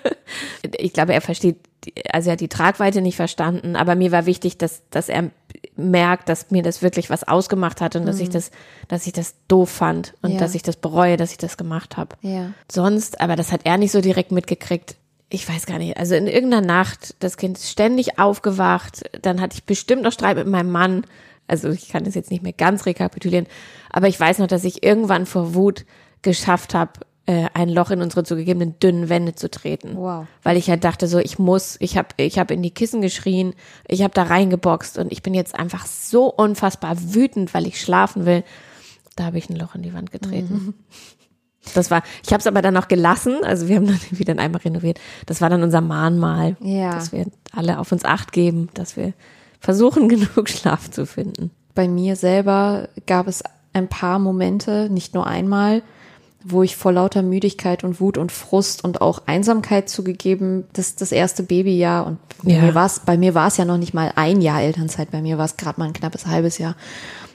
[0.78, 1.56] ich glaube, er versteht,
[2.12, 5.30] also er hat die Tragweite nicht verstanden, aber mir war wichtig, dass, dass er
[5.78, 8.06] merkt, dass mir das wirklich was ausgemacht hat und mhm.
[8.06, 8.32] dass ich mhm.
[8.32, 8.50] das,
[8.88, 10.38] dass ich das doof fand und ja.
[10.38, 12.16] dass ich das bereue, dass ich das gemacht habe.
[12.22, 12.52] Ja.
[12.70, 14.96] Sonst, aber das hat er nicht so direkt mitgekriegt.
[15.30, 15.96] Ich weiß gar nicht.
[15.96, 19.04] Also in irgendeiner Nacht, das Kind ist ständig aufgewacht.
[19.22, 21.04] Dann hatte ich bestimmt noch Streit mit meinem Mann.
[21.46, 23.46] Also ich kann das jetzt nicht mehr ganz rekapitulieren,
[23.90, 25.86] aber ich weiß noch, dass ich irgendwann vor Wut
[26.20, 26.92] geschafft habe,
[27.28, 29.96] äh, ein Loch in unsere zugegebenen dünnen Wände zu treten.
[29.96, 30.26] Wow.
[30.42, 33.52] Weil ich halt dachte so, ich muss, ich habe ich hab in die Kissen geschrien,
[33.86, 38.24] ich habe da reingeboxt und ich bin jetzt einfach so unfassbar wütend, weil ich schlafen
[38.24, 38.44] will.
[39.14, 40.54] Da habe ich ein Loch in die Wand getreten.
[40.54, 40.74] Mhm.
[41.74, 44.62] Das war, ich habe es aber dann noch gelassen, also wir haben dann wieder einmal
[44.62, 44.98] renoviert.
[45.26, 46.92] Das war dann unser Mahnmal, Ja.
[46.94, 49.12] dass wir alle auf uns acht geben, dass wir
[49.60, 51.50] versuchen, genug Schlaf zu finden.
[51.74, 53.42] Bei mir selber gab es
[53.74, 55.82] ein paar Momente, nicht nur einmal,
[56.44, 61.10] wo ich vor lauter Müdigkeit und Wut und Frust und auch Einsamkeit zugegeben, das das
[61.12, 62.62] erste Babyjahr und bei Ja.
[62.62, 65.20] mir war es bei mir war es ja noch nicht mal ein Jahr Elternzeit, bei
[65.20, 66.76] mir war es gerade mal ein knappes halbes Jahr.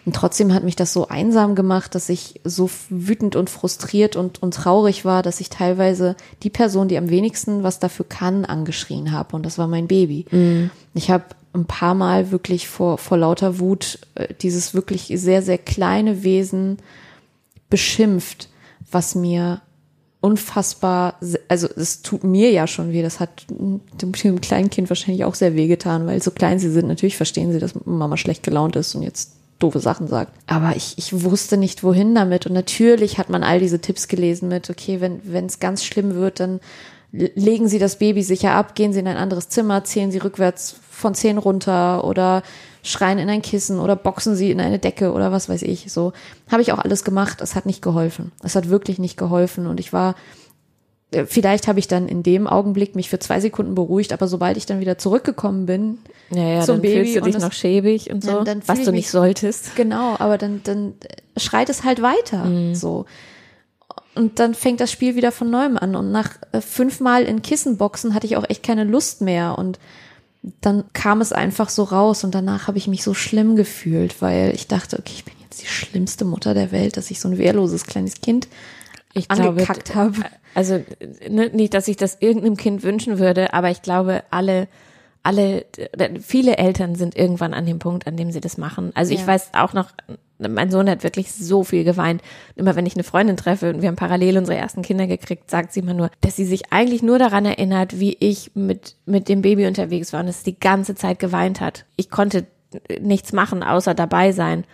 [0.06, 4.44] Und trotzdem hat mich das so einsam gemacht, dass ich so wütend und frustriert und,
[4.44, 9.14] und traurig war, dass ich teilweise die Person, die am wenigsten was dafür kann, angeschrien
[9.14, 9.34] habe.
[9.34, 10.26] Und das war mein Baby.
[10.94, 11.24] Ich habe
[11.54, 16.80] ein paar Mal wirklich vor, vor lauter Wut äh, dieses wirklich sehr, sehr kleine Wesen
[17.70, 18.50] beschimpft,
[18.94, 19.62] was mir
[20.22, 21.16] unfassbar,
[21.50, 25.54] also es tut mir ja schon weh, das hat dem, kleinen Kind wahrscheinlich auch sehr
[25.54, 28.96] weh getan, weil so klein sie sind, natürlich verstehen sie, dass Mama schlecht gelaunt ist
[28.96, 30.32] und jetzt doofe Sachen sagt.
[30.48, 32.46] Aber ich, ich wusste nicht, wohin damit.
[32.46, 36.40] Und natürlich hat man all diese Tipps gelesen mit, okay, wenn es ganz schlimm wird,
[36.40, 36.60] dann
[37.12, 40.76] legen Sie das Baby sicher ab, gehen Sie in ein anderes Zimmer, zählen Sie rückwärts
[40.90, 42.44] von zehn runter oder
[42.84, 45.92] schreien in ein Kissen oder boxen Sie in eine Decke oder was weiß ich.
[45.92, 46.14] So
[46.52, 47.42] habe ich auch alles gemacht.
[47.42, 48.32] Es hat nicht geholfen.
[48.44, 49.66] Es hat wirklich nicht geholfen.
[49.68, 50.16] Und ich war
[51.12, 54.58] äh, Vielleicht habe ich dann in dem Augenblick mich für zwei Sekunden beruhigt, aber sobald
[54.58, 57.54] ich dann wieder zurückgekommen bin, Ja, ja, Zum dann Baby fühlst du und dich noch
[57.54, 59.76] schäbig und so, Dann- dann was du ich nicht solltest.
[59.76, 60.94] Genau, aber dann, dann
[61.38, 62.46] schreit es halt weiter.
[62.74, 63.06] So.
[64.16, 65.96] Und dann fängt das Spiel wieder von neuem an.
[65.96, 69.58] Und nach äh, fünfmal in Kissenboxen hatte ich auch echt keine Lust mehr.
[69.58, 69.80] Und
[70.62, 72.24] dann kam es einfach so raus.
[72.24, 75.62] Und danach habe ich mich so schlimm gefühlt, weil ich dachte, okay, ich bin jetzt
[75.62, 78.48] die schlimmste Mutter der Welt, dass ich so ein wehrloses kleines Kind
[79.14, 80.30] Ich angekackt glaube, habe.
[80.54, 80.84] also
[81.30, 84.68] ne, nicht, dass ich das irgendeinem Kind wünschen würde, aber ich glaube, alle,
[85.24, 85.66] alle,
[86.22, 88.92] viele Eltern sind irgendwann an dem Punkt, an dem sie das machen.
[88.96, 89.28] Also ich Ja.
[89.28, 89.92] weiß auch noch,
[90.50, 92.22] mein Sohn hat wirklich so viel geweint.
[92.56, 95.74] Immer wenn ich eine Freundin treffe und wir haben parallel unsere ersten Kinder gekriegt, sagt
[95.74, 99.42] sie immer nur, dass sie sich eigentlich nur daran erinnert, wie ich mit, mit dem
[99.42, 101.86] Baby unterwegs war und dass sie die ganze Zeit geweint hat.
[101.96, 102.46] Ich konnte
[103.02, 104.66] nichts machen, außer dabei sein.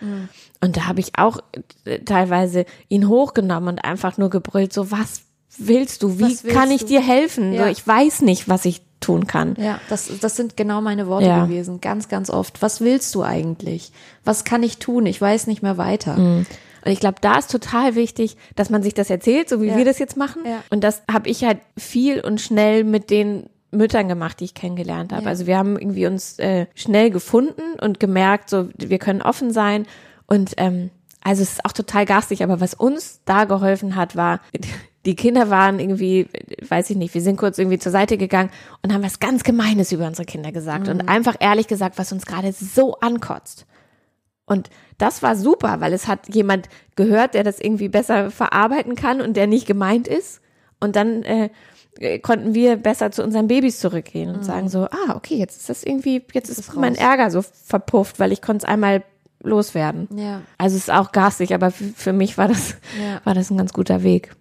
[0.60, 1.38] Und da habe ich auch
[1.84, 5.22] äh, teilweise ihn hochgenommen und einfach nur gebrüllt, so was
[5.58, 6.18] willst du?
[6.18, 6.86] Wie willst kann ich du?
[6.88, 7.52] dir helfen?
[7.52, 7.64] Ja.
[7.64, 9.56] So, ich weiß nicht, was ich tun kann.
[9.58, 11.44] Ja, das, das sind genau meine Worte Ja.
[11.46, 11.80] gewesen.
[11.80, 12.60] Ganz, ganz oft.
[12.62, 13.92] Was willst du eigentlich?
[14.24, 15.06] Was kann ich tun?
[15.06, 16.16] Ich weiß nicht mehr weiter.
[16.16, 16.46] Und
[16.84, 19.76] ich glaube, da ist total wichtig, dass man sich das erzählt, so wie Ja.
[19.76, 20.42] wir das jetzt machen.
[20.44, 20.62] Ja.
[20.70, 25.12] Und das habe ich halt viel und schnell mit den Müttern gemacht, die ich kennengelernt
[25.12, 25.24] habe.
[25.24, 25.28] Ja.
[25.28, 29.86] Also wir haben irgendwie uns äh, schnell gefunden und gemerkt, so wir können offen sein.
[30.26, 30.90] Und ähm,
[31.22, 34.40] also es ist auch total garstig, aber was uns da geholfen hat, war,
[35.06, 36.28] die Kinder waren irgendwie,
[36.68, 38.50] weiß ich nicht, wir sind kurz irgendwie zur Seite gegangen
[38.82, 42.26] und haben was ganz Gemeines über unsere Kinder gesagt und einfach ehrlich gesagt, was uns
[42.26, 43.66] gerade so ankotzt.
[44.44, 49.20] Und das war super, weil es hat jemand gehört, der das irgendwie besser verarbeiten kann
[49.20, 50.40] und der nicht gemeint ist.
[50.80, 51.50] Und dann äh,
[51.98, 55.68] äh, konnten wir besser zu unseren Babys zurückgehen und sagen so, ah, okay, jetzt ist
[55.68, 56.94] das irgendwie, jetzt ist, ist mein.
[56.96, 59.04] Ärger so verpufft, weil ich konnte es einmal
[59.42, 60.08] loswerden.
[60.16, 60.42] Ja.
[60.58, 63.20] Also es ist auch garstig, aber für, für mich war das, Ja.
[63.24, 64.34] war das ein ganz guter Weg.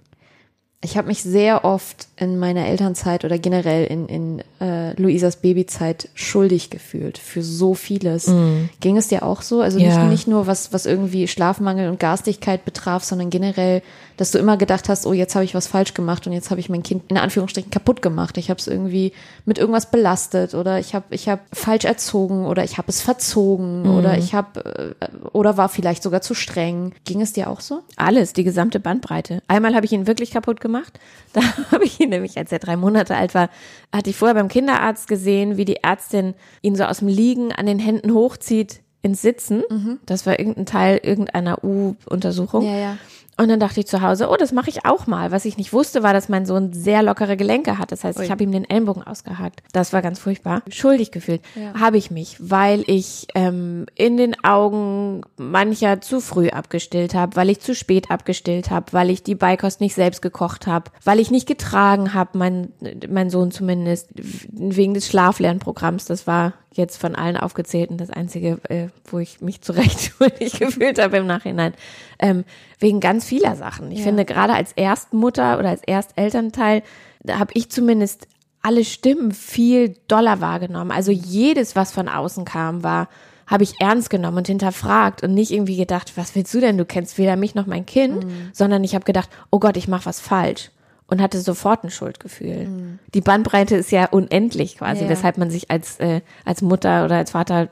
[0.81, 6.07] Ich habe mich sehr oft in meiner Elternzeit oder generell in, in äh, Luisas Babyzeit
[6.13, 8.31] schuldig gefühlt für so vieles.
[8.79, 9.59] Ging es dir auch so?
[9.59, 9.87] Also Ja.
[10.03, 13.81] nicht, nicht nur was, was irgendwie Schlafmangel und Garstigkeit betraf, sondern generell,
[14.15, 16.61] dass du immer gedacht hast, oh, jetzt habe ich was falsch gemacht und jetzt habe
[16.61, 18.37] ich mein Kind in Anführungsstrichen kaputt gemacht.
[18.37, 19.11] Ich habe es irgendwie
[19.43, 23.89] mit irgendwas belastet oder ich habe ich hab falsch erzogen oder ich habe es verzogen
[23.89, 26.93] oder ich habe äh, oder war vielleicht sogar zu streng.
[27.03, 27.81] Ging es dir auch so?
[27.97, 29.41] Alles, die gesamte Bandbreite.
[29.49, 30.68] Einmal habe ich ihn wirklich kaputt gemacht.
[31.33, 31.41] Da
[31.71, 33.49] habe ich ihn nämlich, als er drei Monate alt war,
[33.93, 37.67] hatte ich vorher beim Kinderarzt gesehen, wie die Ärztin ihn so aus dem Liegen an
[37.67, 39.63] den Händen hochzieht ins Sitzen.
[40.07, 42.65] Das war irgendein Teil irgendeiner U-Untersuchung.
[42.65, 42.97] Ja, ja.
[43.39, 45.31] Und dann dachte ich zu Hause, oh, das mache ich auch mal.
[45.31, 47.91] Was ich nicht wusste, war, dass mein Sohn sehr lockere Gelenke hat.
[47.93, 48.29] Das heißt, ich Ui.
[48.29, 49.61] habe ihm den Ellenbogen ausgehakt.
[49.71, 50.61] Das war ganz furchtbar.
[50.69, 51.79] Schuldig gefühlt Ja.
[51.79, 57.49] habe ich mich, weil ich ähm, in den Augen mancher zu früh abgestillt habe, weil
[57.49, 61.31] ich zu spät abgestillt habe, weil ich die Beikost nicht selbst gekocht habe, weil ich
[61.31, 62.73] nicht getragen habe, mein,
[63.07, 64.09] mein Sohn zumindest,
[64.51, 66.03] wegen des Schlaflernprogramms.
[66.05, 70.53] Das war jetzt von allen aufgezählten das einzige, äh, wo ich mich zu Recht schuldig
[70.59, 71.73] gefühlt habe im Nachhinein.
[72.19, 72.45] Ähm,
[72.79, 73.91] wegen ganz vieler Sachen.
[73.91, 74.05] Ich Ja.
[74.05, 76.83] finde, gerade als Erstmutter oder als Erstelternteil,
[77.23, 78.27] da habe ich zumindest
[78.61, 80.91] alle Stimmen viel doller wahrgenommen.
[80.91, 83.07] Also jedes, was von außen kam, war
[83.47, 86.77] habe ich ernst genommen und hinterfragt und nicht irgendwie gedacht, was willst du denn?
[86.77, 88.49] Du kennst weder mich noch mein Kind, Mhm.
[88.53, 90.69] sondern ich habe gedacht, oh Gott, ich mache was falsch
[91.09, 92.99] und hatte sofort ein Schuldgefühl.
[93.13, 95.09] Die Bandbreite ist ja unendlich quasi, Mhm.
[95.09, 95.15] Ja.
[95.17, 97.69] weshalb man sich als äh, als Mutter oder als Vater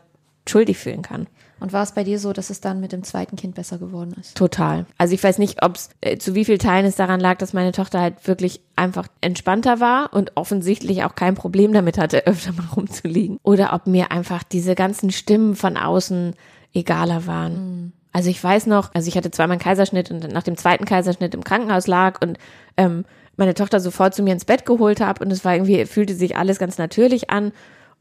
[0.48, 1.28] schuldig fühlen kann.
[1.60, 4.16] Und war es bei dir so, dass es dann mit dem zweiten Kind besser geworden
[4.20, 4.38] ist?
[4.38, 4.86] Total.
[5.00, 7.52] Also ich weiß nicht, ob es äh, zu wie viel Teilen es daran lag, dass
[7.54, 12.54] meine Tochter halt wirklich einfach entspannter war und offensichtlich auch kein Problem damit hatte, öfter
[12.54, 13.40] mal rumzuliegen.
[13.42, 16.36] Oder ob mir einfach diese ganzen Stimmen von außen
[16.74, 17.92] egaler waren.
[18.14, 21.34] Also ich weiß noch, also ich hatte zweimal einen Kaiserschnitt und nach dem zweiten Kaiserschnitt
[21.34, 22.38] im Krankenhaus lag und
[22.78, 23.04] ähm,
[23.38, 26.36] meine Tochter sofort zu mir ins Bett geholt habe und es war irgendwie, fühlte sich
[26.36, 27.54] alles ganz natürlich an.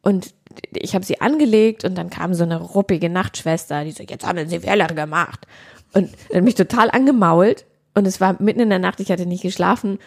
[0.02, 0.34] Und
[0.72, 4.48] ich habe sie angelegt und dann kam so eine ruppige Nachtschwester, die so, jetzt haben
[4.48, 5.46] sie Welle gemacht.
[5.92, 7.64] Und hat mich total angemault.
[7.94, 9.98] Und es war mitten in der Nacht, ich hatte nicht geschlafen.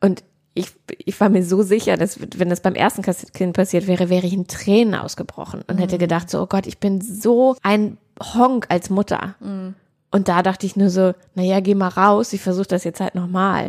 [0.00, 0.22] Und
[0.54, 0.68] ich,
[1.04, 4.32] ich war mir so sicher, dass wenn das beim ersten Kind passiert wäre, wäre ich
[4.32, 7.98] in Tränen ausgebrochen und hätte gedacht so, oh Gott, ich bin so ein
[8.34, 9.34] Honk als Mutter.
[10.10, 13.14] Und da dachte ich nur so, naja, geh mal raus, ich versuche das jetzt halt
[13.14, 13.68] nochmal.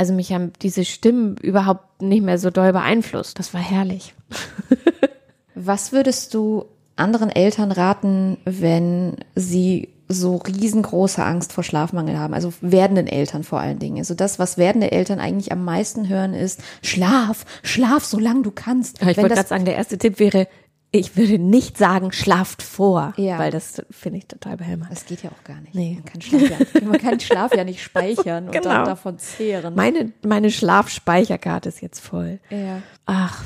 [0.00, 3.38] Also mich haben diese Stimmen überhaupt nicht mehr so doll beeinflusst.
[3.38, 4.14] Das war herrlich.
[5.54, 6.64] Was würdest du
[6.96, 12.32] anderen Eltern raten, wenn sie so riesengroße Angst vor Schlafmangel haben?
[12.32, 13.98] Also werdenden Eltern vor allen Dingen.
[13.98, 19.02] Also das, was werdende Eltern eigentlich am meisten hören, ist Schlaf, schlaf, solange du kannst.
[19.02, 20.48] Ich wollte das- gerade sagen, der erste Tipp wäre,
[20.92, 23.38] ich würde nicht sagen, schlaft vor, Ja.
[23.38, 24.90] weil das finde ich total behämmert.
[24.90, 25.74] Das geht ja auch gar nicht.
[25.74, 25.94] Nee.
[25.94, 28.64] Man, kann Schlaf ja, man kann Schlaf ja nicht speichern und Genau.
[28.68, 29.74] dann davon zehren.
[29.74, 32.40] Meine, meine Schlafspeicherkarte ist jetzt voll.
[32.50, 32.82] ja.
[33.06, 33.44] Ach,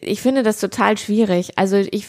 [0.00, 1.58] ich finde das total schwierig.
[1.58, 2.06] Also ich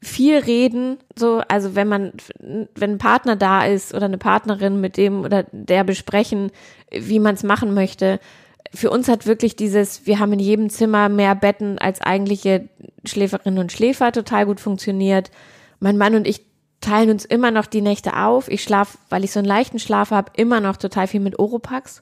[0.00, 4.96] viel reden, so, also wenn man, wenn ein Partner da ist oder eine Partnerin mit
[4.96, 6.50] dem oder der besprechen,
[6.90, 8.20] wie man es machen möchte.
[8.74, 12.68] Für uns hat wirklich dieses, wir haben in jedem Zimmer mehr Betten als eigentliche
[13.04, 15.30] Schläferinnen und Schläfer total gut funktioniert.
[15.78, 16.42] Mein Mann und ich
[16.80, 18.48] teilen uns immer noch die Nächte auf.
[18.48, 22.00] Ich schlafe, weil ich so einen leichten Schlaf habe, immer noch total viel mit Oropax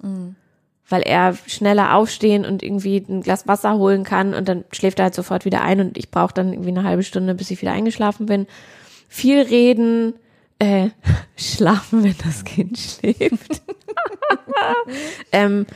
[0.91, 5.05] weil er schneller aufstehen und irgendwie ein Glas Wasser holen kann und dann schläft er
[5.05, 7.73] halt sofort wieder ein und ich brauche dann irgendwie eine halbe Stunde, bis ich wieder
[7.73, 8.47] eingeschlafen bin.
[9.09, 10.15] Viel reden,
[10.59, 10.91] äh,
[11.37, 13.63] schlafen, wenn das Kind schläft.
[15.33, 15.67] ähm,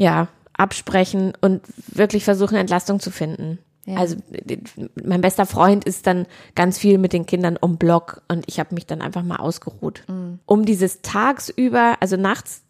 [0.00, 3.58] ja, absprechen und wirklich versuchen, Entlastung zu finden.
[3.84, 3.98] Ja.
[3.98, 4.16] Also
[5.04, 8.74] mein bester Freund ist dann ganz viel mit den Kindern um Block und ich habe
[8.74, 10.04] mich dann einfach mal ausgeruht.
[10.46, 12.62] Um dieses tagsüber, also nachts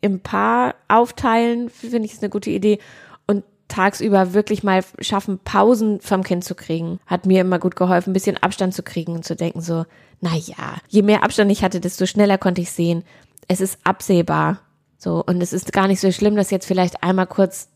[0.00, 2.78] im Paar aufteilen, finde ich ist eine gute Idee.
[3.26, 6.98] Und tagsüber wirklich mal schaffen, Pausen vom Kind zu kriegen.
[7.04, 9.84] Hat mir immer gut geholfen, ein bisschen Abstand zu kriegen und zu denken so,
[10.22, 13.04] na ja, je mehr Abstand ich hatte, desto schneller konnte ich sehen,
[13.48, 14.60] es ist absehbar.
[15.02, 17.68] So, und es ist gar nicht so schlimm, das jetzt vielleicht einmal kurz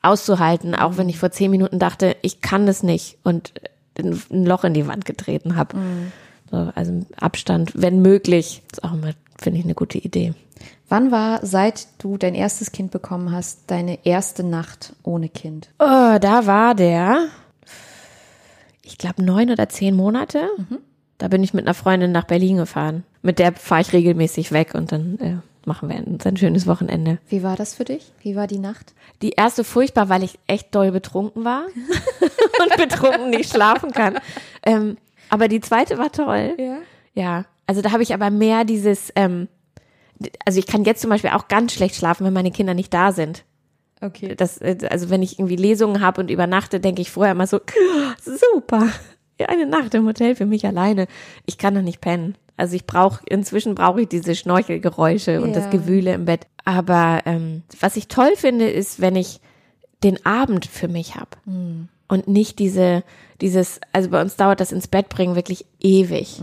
[0.00, 3.52] auszuhalten, auch wenn ich vor zehn Minuten dachte, ich kann das nicht und
[3.98, 5.76] ein Loch in die Wand getreten habe.
[6.52, 10.34] So, also Abstand, wenn möglich, ist auch immer, finde ich, eine gute Idee.
[10.88, 15.70] Wann war, seit du dein erstes Kind bekommen hast, deine erste Nacht ohne Kind?
[15.80, 17.26] Oh, da war der,
[18.82, 20.48] ich glaube, neun oder zehn Monate.
[21.18, 23.02] Da bin ich mit einer Freundin nach Berlin gefahren.
[23.20, 25.36] Mit der fahre ich regelmäßig weg und dann äh,
[25.68, 27.18] machen wir ein, ein schönes Wochenende.
[27.28, 28.10] Wie war das für dich?
[28.20, 28.94] Wie war die Nacht?
[29.22, 31.66] Die erste furchtbar, weil ich echt doll betrunken war
[32.62, 34.18] und betrunken nicht schlafen kann.
[34.64, 34.96] Ähm,
[35.30, 36.54] aber die zweite war toll.
[36.58, 36.78] Ja.
[37.14, 39.48] Ja, also da habe ich aber mehr dieses, ähm,
[40.44, 43.12] also ich kann jetzt zum Beispiel auch ganz schlecht schlafen, wenn meine Kinder nicht da
[43.12, 43.44] sind.
[44.00, 44.34] Okay.
[44.36, 47.60] Das, äh, also wenn ich irgendwie Lesungen habe und übernachte, denke ich vorher immer so,
[48.20, 48.88] super,
[49.46, 51.06] eine Nacht im Hotel für mich alleine.
[51.46, 52.36] Ich kann doch nicht pennen.
[52.58, 55.60] Also ich brauche, inzwischen brauche ich diese Schnorchelgeräusche und Ja.
[55.60, 56.46] das Gewühle im Bett.
[56.64, 59.40] Aber ähm, was ich toll finde, ist, wenn ich
[60.04, 61.30] den Abend für mich habe.
[62.08, 63.02] Und nicht diese,
[63.40, 66.40] dieses, also bei uns dauert das ins Bett bringen wirklich ewig.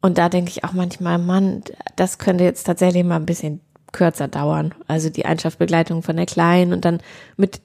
[0.00, 1.62] Und da denke ich auch manchmal, Mann,
[1.96, 3.60] das könnte jetzt tatsächlich mal ein bisschen
[3.92, 4.74] kürzer dauern.
[4.86, 7.00] Also die Einschlafbegleitung von der Kleinen und dann
[7.36, 7.60] mit,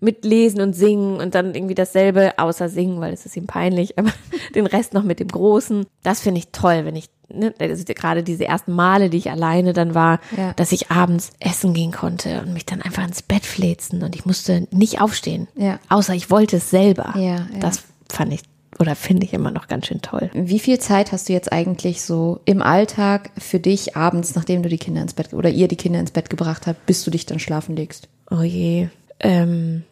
[0.00, 3.98] mit Lesen und Singen und dann irgendwie dasselbe, außer Singen, weil es ist ihm peinlich,
[3.98, 4.10] aber
[4.54, 5.86] den Rest noch mit dem Großen.
[6.02, 9.72] Das finde ich toll, wenn ich, ne, also gerade diese ersten Male, die ich alleine
[9.72, 10.52] dann war, Ja.
[10.54, 14.26] dass ich abends essen gehen konnte und mich dann einfach ins Bett fläzen und ich
[14.26, 15.48] musste nicht aufstehen.
[15.56, 15.78] Ja.
[15.88, 17.14] Außer ich wollte es selber.
[17.16, 17.46] Ja, ja.
[17.60, 18.40] Das fand ich
[18.78, 20.30] oder finde ich immer noch ganz schön toll.
[20.32, 24.68] Wie viel Zeit hast du jetzt eigentlich so im Alltag für dich abends, nachdem du
[24.68, 27.26] die Kinder ins Bett oder ihr die Kinder ins Bett gebracht habt, bis du dich
[27.26, 28.08] dann schlafen legst?
[28.30, 28.88] Oh je.
[29.20, 29.84] Ähm,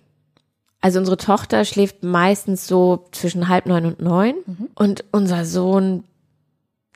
[0.80, 4.34] also unsere Tochter schläft meistens so zwischen halb neun und neun
[4.74, 6.04] und unser Sohn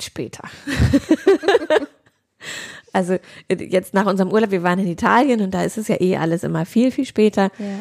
[0.01, 0.49] später.
[2.93, 3.17] also
[3.49, 6.43] jetzt nach unserem Urlaub, wir waren in Italien und da ist es ja eh alles
[6.43, 7.53] immer viel, viel später.
[7.59, 7.79] Ja.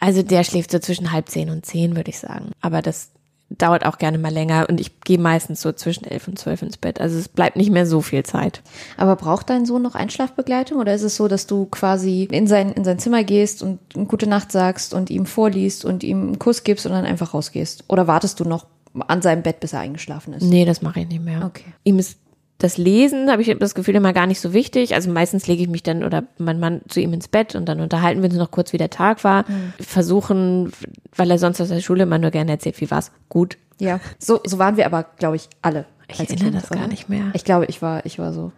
[0.00, 2.50] Also der schläft so zwischen halb zehn und zehn, würde ich sagen.
[2.60, 3.10] Aber das
[3.58, 6.76] dauert auch gerne mal länger und ich gehe meistens so zwischen elf und zwölf ins
[6.76, 7.00] Bett.
[7.00, 8.62] Also es bleibt nicht mehr so viel Zeit.
[8.96, 12.72] Aber braucht dein Sohn noch Einschlafbegleitung oder ist es so, dass du quasi in sein,
[12.72, 16.38] in sein Zimmer gehst und eine gute Nacht sagst und ihm vorliest und ihm einen
[16.38, 17.84] Kuss gibst und dann einfach rausgehst?
[17.88, 18.66] Oder wartest du noch
[19.08, 20.42] an seinem Bett, bis er eingeschlafen ist?
[20.42, 21.44] Nee, das mache ich nicht mehr.
[21.44, 21.72] Okay.
[21.84, 22.18] Ihm ist
[22.62, 24.94] das Lesen, habe ich das Gefühl, immer gar nicht so wichtig.
[24.94, 27.80] Also meistens lege ich mich dann oder mein Mann zu ihm ins Bett und dann
[27.80, 29.44] unterhalten wir uns noch kurz, wie der Tag war.
[29.80, 30.72] Versuchen,
[31.16, 33.10] weil er sonst aus der Schule immer nur gerne erzählt, wie war's.
[33.28, 33.58] Gut.
[33.78, 34.00] Ja.
[34.18, 35.86] So, so waren wir aber, glaube ich, alle.
[36.08, 37.30] Ich erinnere das gar nicht mehr.
[37.32, 38.52] Ich glaube, ich war, ich war so.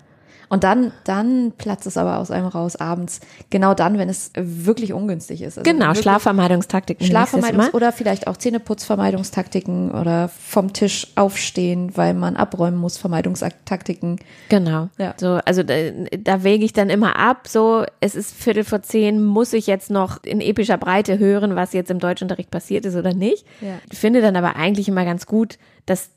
[0.49, 3.21] Und dann, dann platzt es aber aus einem raus abends.
[3.51, 5.59] Genau dann, wenn es wirklich ungünstig ist.
[5.59, 7.07] Also Genau, Schlafvermeidungstaktiken.
[7.07, 14.19] Schlafvermeidungs- oder oder vielleicht auch Zähneputzvermeidungstaktiken oder vom Tisch aufstehen, weil man abräumen muss, Vermeidungstaktiken.
[14.49, 14.89] Genau.
[14.97, 15.15] Ja.
[15.19, 15.75] So, also da,
[16.19, 17.47] da wäge ich dann immer ab.
[17.47, 21.75] So, es ist Viertel vor zehn, muss ich jetzt noch in epischer Breite hören, was
[21.75, 23.45] jetzt im Deutschunterricht passiert ist oder nicht.
[23.61, 23.79] Ja.
[23.93, 26.09] Ich finde dann aber eigentlich immer ganz gut, dass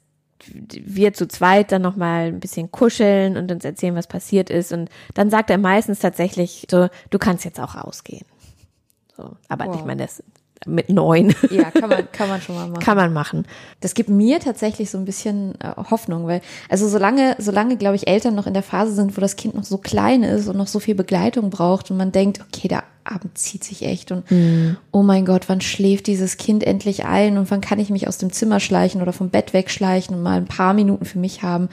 [0.46, 4.72] wir zu zweit dann noch mal ein bisschen kuscheln und uns erzählen, was passiert ist.
[4.72, 8.26] Und dann sagt er meistens tatsächlich so, du kannst jetzt auch rausgehen.
[9.16, 9.76] So, aber Wow.
[9.76, 10.22] ich meine, das
[10.66, 12.80] mit neun Ja, kann man, kann man schon mal machen.
[12.84, 13.46] kann man machen.
[13.80, 18.08] Das gibt mir tatsächlich so ein bisschen äh, Hoffnung, weil, also solange, solange, glaube ich,
[18.08, 20.68] Eltern noch in der Phase sind, wo das Kind noch so klein ist und noch
[20.68, 24.26] so viel Begleitung braucht und man denkt, okay, der Abend zieht sich echt und
[24.92, 28.18] oh mein Gott, wann schläft dieses Kind endlich ein und wann kann ich mich aus
[28.18, 31.70] dem Zimmer schleichen oder vom Bett wegschleichen und mal ein paar Minuten für mich haben.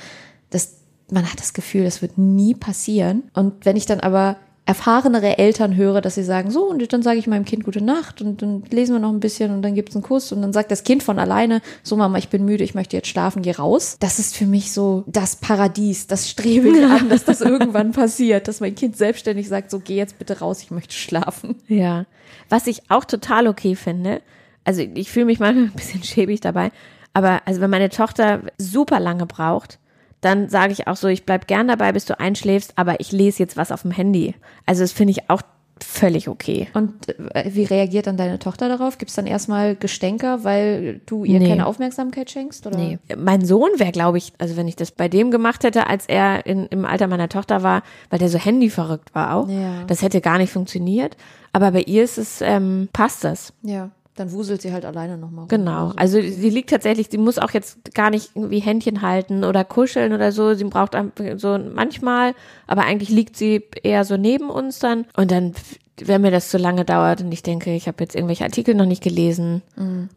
[0.50, 0.76] Das,
[1.10, 3.24] man hat das Gefühl, das wird nie passieren.
[3.34, 7.18] Und wenn ich dann aber erfahrenere Eltern höre, dass sie sagen, so, und dann sage
[7.18, 9.94] ich meinem Kind gute Nacht und dann lesen wir noch ein bisschen und dann gibt's
[9.94, 12.74] einen Kuss und dann sagt das Kind von alleine, so Mama, ich bin müde, ich
[12.74, 13.96] möchte jetzt schlafen, geh raus.
[14.00, 18.48] Das ist für mich so das Paradies, das strebe ich an, dass das irgendwann passiert,
[18.48, 21.56] dass mein Kind selbstständig sagt, so geh jetzt bitte raus, ich möchte schlafen.
[21.68, 22.06] Ja.
[22.48, 24.22] Was ich auch total okay finde,
[24.64, 26.72] also ich fühle mich manchmal ein bisschen schäbig dabei,
[27.12, 29.78] aber also wenn meine Tochter super lange braucht,
[30.24, 33.40] dann sage ich auch so, ich bleib gern dabei, bis du einschläfst, aber ich lese
[33.40, 34.34] jetzt was auf dem Handy.
[34.66, 35.42] Also das finde ich auch
[35.82, 36.68] völlig okay.
[36.72, 36.92] Und
[37.34, 38.96] äh, wie reagiert dann deine Tochter darauf?
[38.96, 41.48] Gibt's dann erstmal Gestänker, weil du ihr Nee.
[41.48, 42.66] keine Aufmerksamkeit schenkst?
[42.66, 42.78] Oder?
[42.78, 42.98] Nee.
[43.16, 46.46] Mein Sohn wäre, glaube ich, also wenn ich das bei dem gemacht hätte, als er
[46.46, 49.82] in, im Alter meiner Tochter war, weil der so handyverrückt war auch, Ja.
[49.88, 51.16] das hätte gar nicht funktioniert.
[51.52, 53.52] Aber bei ihr ist es, ähm, passt das.
[53.62, 55.46] Ja, dann wuselt sie halt alleine nochmal.
[55.48, 55.92] Genau.
[55.96, 60.12] Also sie liegt tatsächlich, sie muss auch jetzt gar nicht irgendwie Händchen halten oder kuscheln
[60.12, 60.54] oder so.
[60.54, 62.34] Sie braucht einfach so manchmal,
[62.66, 65.06] aber eigentlich liegt sie eher so neben uns dann.
[65.16, 65.52] Und dann,
[65.98, 68.86] wenn mir das zu lange dauert und ich denke, ich habe jetzt irgendwelche Artikel noch
[68.86, 69.62] nicht gelesen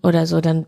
[0.04, 0.66] oder so, dann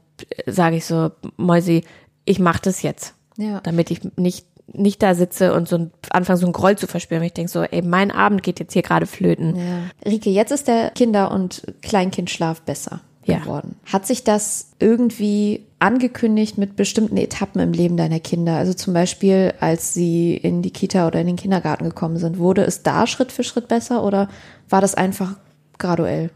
[0.47, 1.84] sage ich so, Mäusi,
[2.25, 3.59] ich mache das jetzt, Ja.
[3.61, 7.23] damit ich nicht nicht da sitze und so ein, anfange so einen Groll zu verspüren.
[7.23, 9.55] Ich denke so, ey, mein Abend geht jetzt hier gerade flöten.
[9.55, 10.11] Ja.
[10.11, 13.01] Rike, jetzt ist der Kinder- und Kleinkindschlaf besser
[13.32, 13.39] Ja.
[13.39, 13.75] geworden.
[13.86, 18.57] Hat sich das irgendwie angekündigt mit bestimmten Etappen im Leben deiner Kinder?
[18.57, 22.63] Also zum Beispiel, als sie in die Kita oder in den Kindergarten gekommen sind, wurde
[22.63, 24.30] es da Schritt für Schritt besser oder
[24.69, 25.38] war das einfach
[25.77, 26.32] graduell?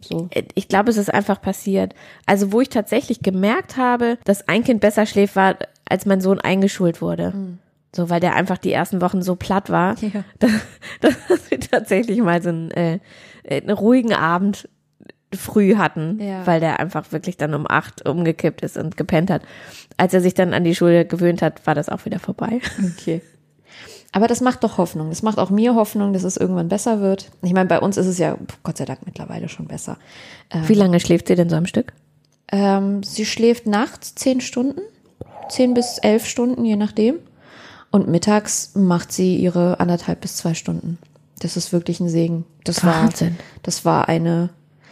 [0.00, 0.28] So.
[0.54, 1.92] ich glaube, es ist einfach passiert.
[2.24, 5.56] Also, wo ich tatsächlich gemerkt habe, dass ein Kind besser schläft, war,
[5.88, 7.58] als mein Sohn eingeschult wurde.
[7.94, 10.22] So, weil der einfach die ersten Wochen so platt war, Ja.
[10.38, 10.52] dass,
[11.00, 13.00] dass wir tatsächlich mal so einen, äh,
[13.50, 14.68] einen ruhigen Abend
[15.36, 16.46] früh hatten, Ja.
[16.46, 19.42] weil der einfach wirklich dann um acht umgekippt ist und gepennt hat.
[19.96, 22.60] Als er sich dann an die Schule gewöhnt hat, war das auch wieder vorbei.
[22.98, 23.20] Okay.
[24.12, 25.10] Aber das macht doch Hoffnung.
[25.10, 27.30] Das macht auch mir Hoffnung, dass es irgendwann besser wird.
[27.42, 29.98] Ich meine, bei uns ist es ja Gott sei Dank mittlerweile schon besser.
[30.66, 31.92] Wie lange schläft sie denn so am Stück?
[32.50, 34.80] Ähm, sie schläft nachts zehn Stunden,
[35.50, 37.16] zehn bis elf Stunden, je nachdem.
[37.90, 40.96] Und mittags macht sie ihre anderthalb bis zwei Stunden.
[41.40, 42.46] Das ist wirklich ein Segen.
[42.64, 43.36] Das war, Wahnsinn.
[43.62, 44.48] das war eine,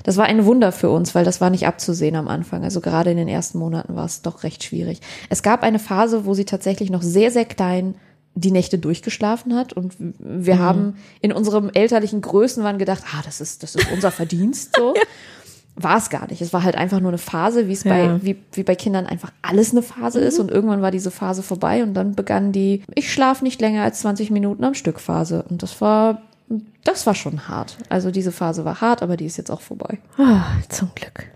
[0.06, 2.62] das war ein Wunder für uns, weil das war nicht abzusehen am Anfang.
[2.62, 5.00] Also gerade in den ersten Monaten war es doch recht schwierig.
[5.30, 7.96] Es gab eine Phase, wo sie tatsächlich noch sehr, sehr klein
[8.36, 13.64] die Nächte durchgeschlafen hat und wir haben in unserem elterlichen Größenwahn gedacht, ah, das ist,
[13.64, 14.94] das ist unser Verdienst so.
[15.74, 16.40] War es gar nicht.
[16.40, 17.90] Es war halt einfach nur eine Phase, wie es Ja.
[17.92, 21.42] bei, wie, wie bei Kindern einfach alles eine Phase ist und irgendwann war diese Phase
[21.42, 25.44] vorbei und dann begann die, ich schlafe nicht länger als 20 Minuten am Stück Phase
[25.50, 26.22] und das war,
[26.84, 27.76] das war schon hart.
[27.88, 29.98] Also diese Phase war hart, aber die ist jetzt auch vorbei.
[30.18, 30.38] Oh,
[30.68, 31.26] zum Glück.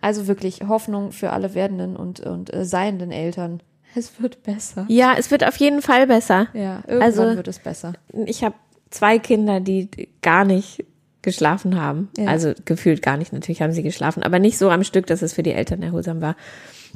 [0.00, 3.60] Also wirklich Hoffnung für alle werdenden und, und äh, seienden Eltern.
[3.94, 4.86] Es wird besser.
[4.88, 6.48] Ja, es wird auf jeden Fall besser.
[6.54, 7.92] Ja, irgendwann Also- wird es besser.
[8.26, 8.54] Ich habe
[8.90, 9.88] zwei Kinder, die
[10.22, 10.84] gar nicht
[11.22, 12.08] geschlafen haben.
[12.18, 12.26] Ja.
[12.26, 13.32] Also gefühlt gar nicht.
[13.32, 16.20] Natürlich haben sie geschlafen, aber nicht so am Stück, dass es für die Eltern erholsam
[16.20, 16.36] war.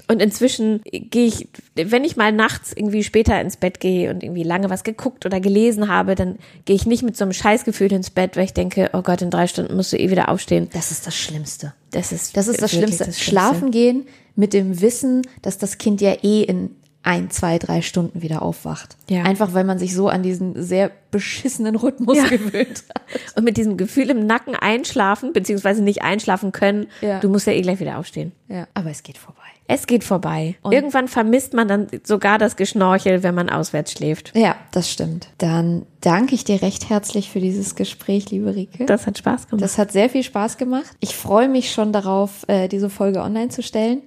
[0.09, 4.43] Und inzwischen gehe ich, wenn ich mal nachts irgendwie später ins Bett gehe und irgendwie
[4.45, 8.11] lange was geguckt oder gelesen habe, dann gehe ich nicht mit so einem Scheißgefühl ins
[8.11, 10.69] Bett, weil ich denke, oh Gott, in drei Stunden musst du eh wieder aufstehen.
[10.73, 11.75] Das ist das Schlimmste.
[11.91, 13.13] Das ist, Das ist das Schlimmste.
[13.13, 16.71] Schlafen gehen mit dem Wissen, dass das Kind ja eh in
[17.03, 18.97] ein, zwei, drei Stunden wieder aufwacht.
[19.09, 19.23] Ja.
[19.23, 22.27] Einfach weil man sich so an diesen sehr beschissenen Rhythmus Ja.
[22.29, 23.03] gewöhnt hat.
[23.37, 27.21] Und mit diesem Gefühl im Nacken einschlafen, beziehungsweise nicht einschlafen können, Ja.
[27.21, 28.33] du musst ja eh gleich wieder aufstehen.
[28.49, 28.67] Ja.
[28.75, 29.41] Aber es geht vorbei.
[29.69, 30.57] Es geht vorbei.
[30.71, 34.33] Irgendwann vermisst man dann sogar das Geschnorchel, wenn man auswärts schläft.
[34.37, 35.29] Ja, das stimmt.
[35.39, 38.87] Dann danke ich dir recht herzlich für dieses Gespräch, liebe Rike.
[38.87, 39.65] Das hat Spaß gemacht.
[39.65, 40.97] Das hat sehr viel Spaß gemacht.
[41.01, 44.03] Ich freue mich schon darauf, äh, diese Folge online zu stellen.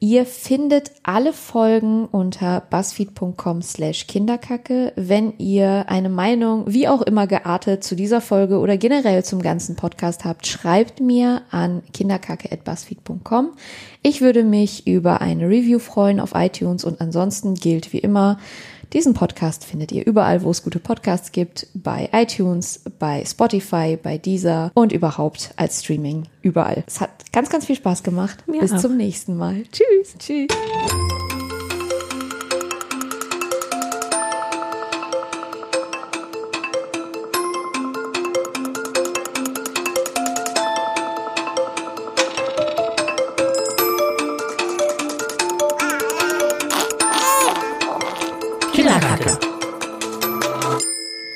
[0.00, 4.92] Ihr findet alle Folgen unter buzzfeed.com slash kinderkacke.
[4.96, 9.76] Wenn ihr eine Meinung, wie auch immer geartet, zu dieser Folge oder generell zum ganzen
[9.76, 13.52] Podcast habt, schreibt mir an kinderkacke.buzzfeed.com.
[14.02, 18.38] Ich würde mich über eine Review freuen auf iTunes und ansonsten gilt wie immer,
[18.94, 24.18] diesen Podcast findet ihr überall, wo es gute Podcasts gibt, bei iTunes, bei Spotify, bei
[24.18, 26.84] Deezer und überhaupt als Streaming überall.
[26.86, 28.46] Es hat ganz, ganz viel Spaß gemacht.
[28.46, 28.78] Mir Bis auch.
[28.78, 29.64] zum nächsten Mal.
[29.72, 30.14] Tschüss.
[30.18, 30.46] Tschüss.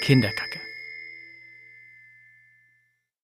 [0.09, 0.48] Kinderkacke.